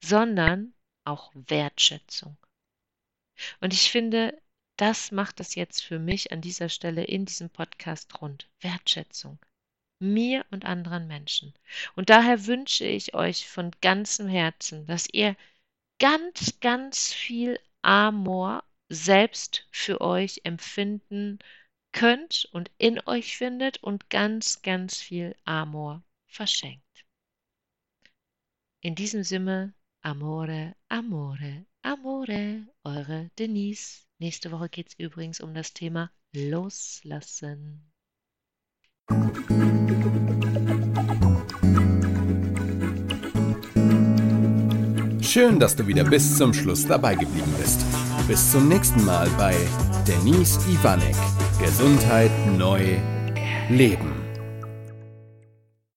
sondern 0.05 0.75
auch 1.07 1.31
Wertschätzung. 1.35 2.37
Und 3.61 3.73
ich 3.73 3.91
finde, 3.91 4.41
das 4.77 5.11
macht 5.11 5.41
es 5.41 5.55
jetzt 5.55 5.83
für 5.83 5.99
mich 5.99 6.33
an 6.33 6.41
dieser 6.41 6.69
Stelle 6.69 7.05
in 7.05 7.25
diesem 7.25 7.51
Podcast 7.51 8.21
rund. 8.21 8.49
Wertschätzung. 8.61 9.39
Mir 9.99 10.45
und 10.51 10.67
anderen 10.67 11.07
Menschen. 11.07 11.55
Und 11.95 12.11
daher 12.11 12.47
wünsche 12.47 12.85
ich 12.85 13.15
euch 13.15 13.49
von 13.49 13.71
ganzem 13.81 14.29
Herzen, 14.29 14.87
dass 14.87 15.09
ihr 15.11 15.37
ganz, 15.99 16.61
ganz 16.61 17.13
viel 17.13 17.59
Amor 17.81 18.63
selbst 18.89 19.67
für 19.71 20.01
euch 20.01 20.43
empfinden 20.45 21.39
könnt 21.93 22.47
und 22.53 22.71
in 22.77 23.01
euch 23.07 23.39
findet 23.39 23.83
und 23.83 24.11
ganz, 24.11 24.61
ganz 24.61 25.01
viel 25.01 25.35
Amor 25.45 26.03
verschenkt. 26.27 26.83
In 28.83 28.95
diesem 28.95 29.25
Sinne, 29.25 29.73
Amore, 30.07 30.77
Amore, 30.89 31.67
Amore, 31.83 32.69
eure 32.85 33.29
Denise. 33.41 34.05
Nächste 34.21 34.53
Woche 34.53 34.69
geht 34.69 34.91
es 34.91 34.95
übrigens 35.01 35.41
um 35.41 35.53
das 35.53 35.73
Thema 35.73 36.13
Loslassen. 36.33 37.91
Schön, 45.21 45.59
dass 45.59 45.75
du 45.75 45.85
wieder 45.89 46.05
bis 46.05 46.37
zum 46.37 46.55
Schluss 46.55 46.87
dabei 46.87 47.17
geblieben 47.17 47.53
bist. 47.59 47.85
Bis 48.29 48.53
zum 48.53 48.69
nächsten 48.69 49.05
Mal 49.05 49.29
bei 49.37 49.57
Denise 50.07 50.61
Ivanek. 50.71 51.17
Gesundheit 51.59 52.31
neu 52.57 52.97
leben. 53.69 54.16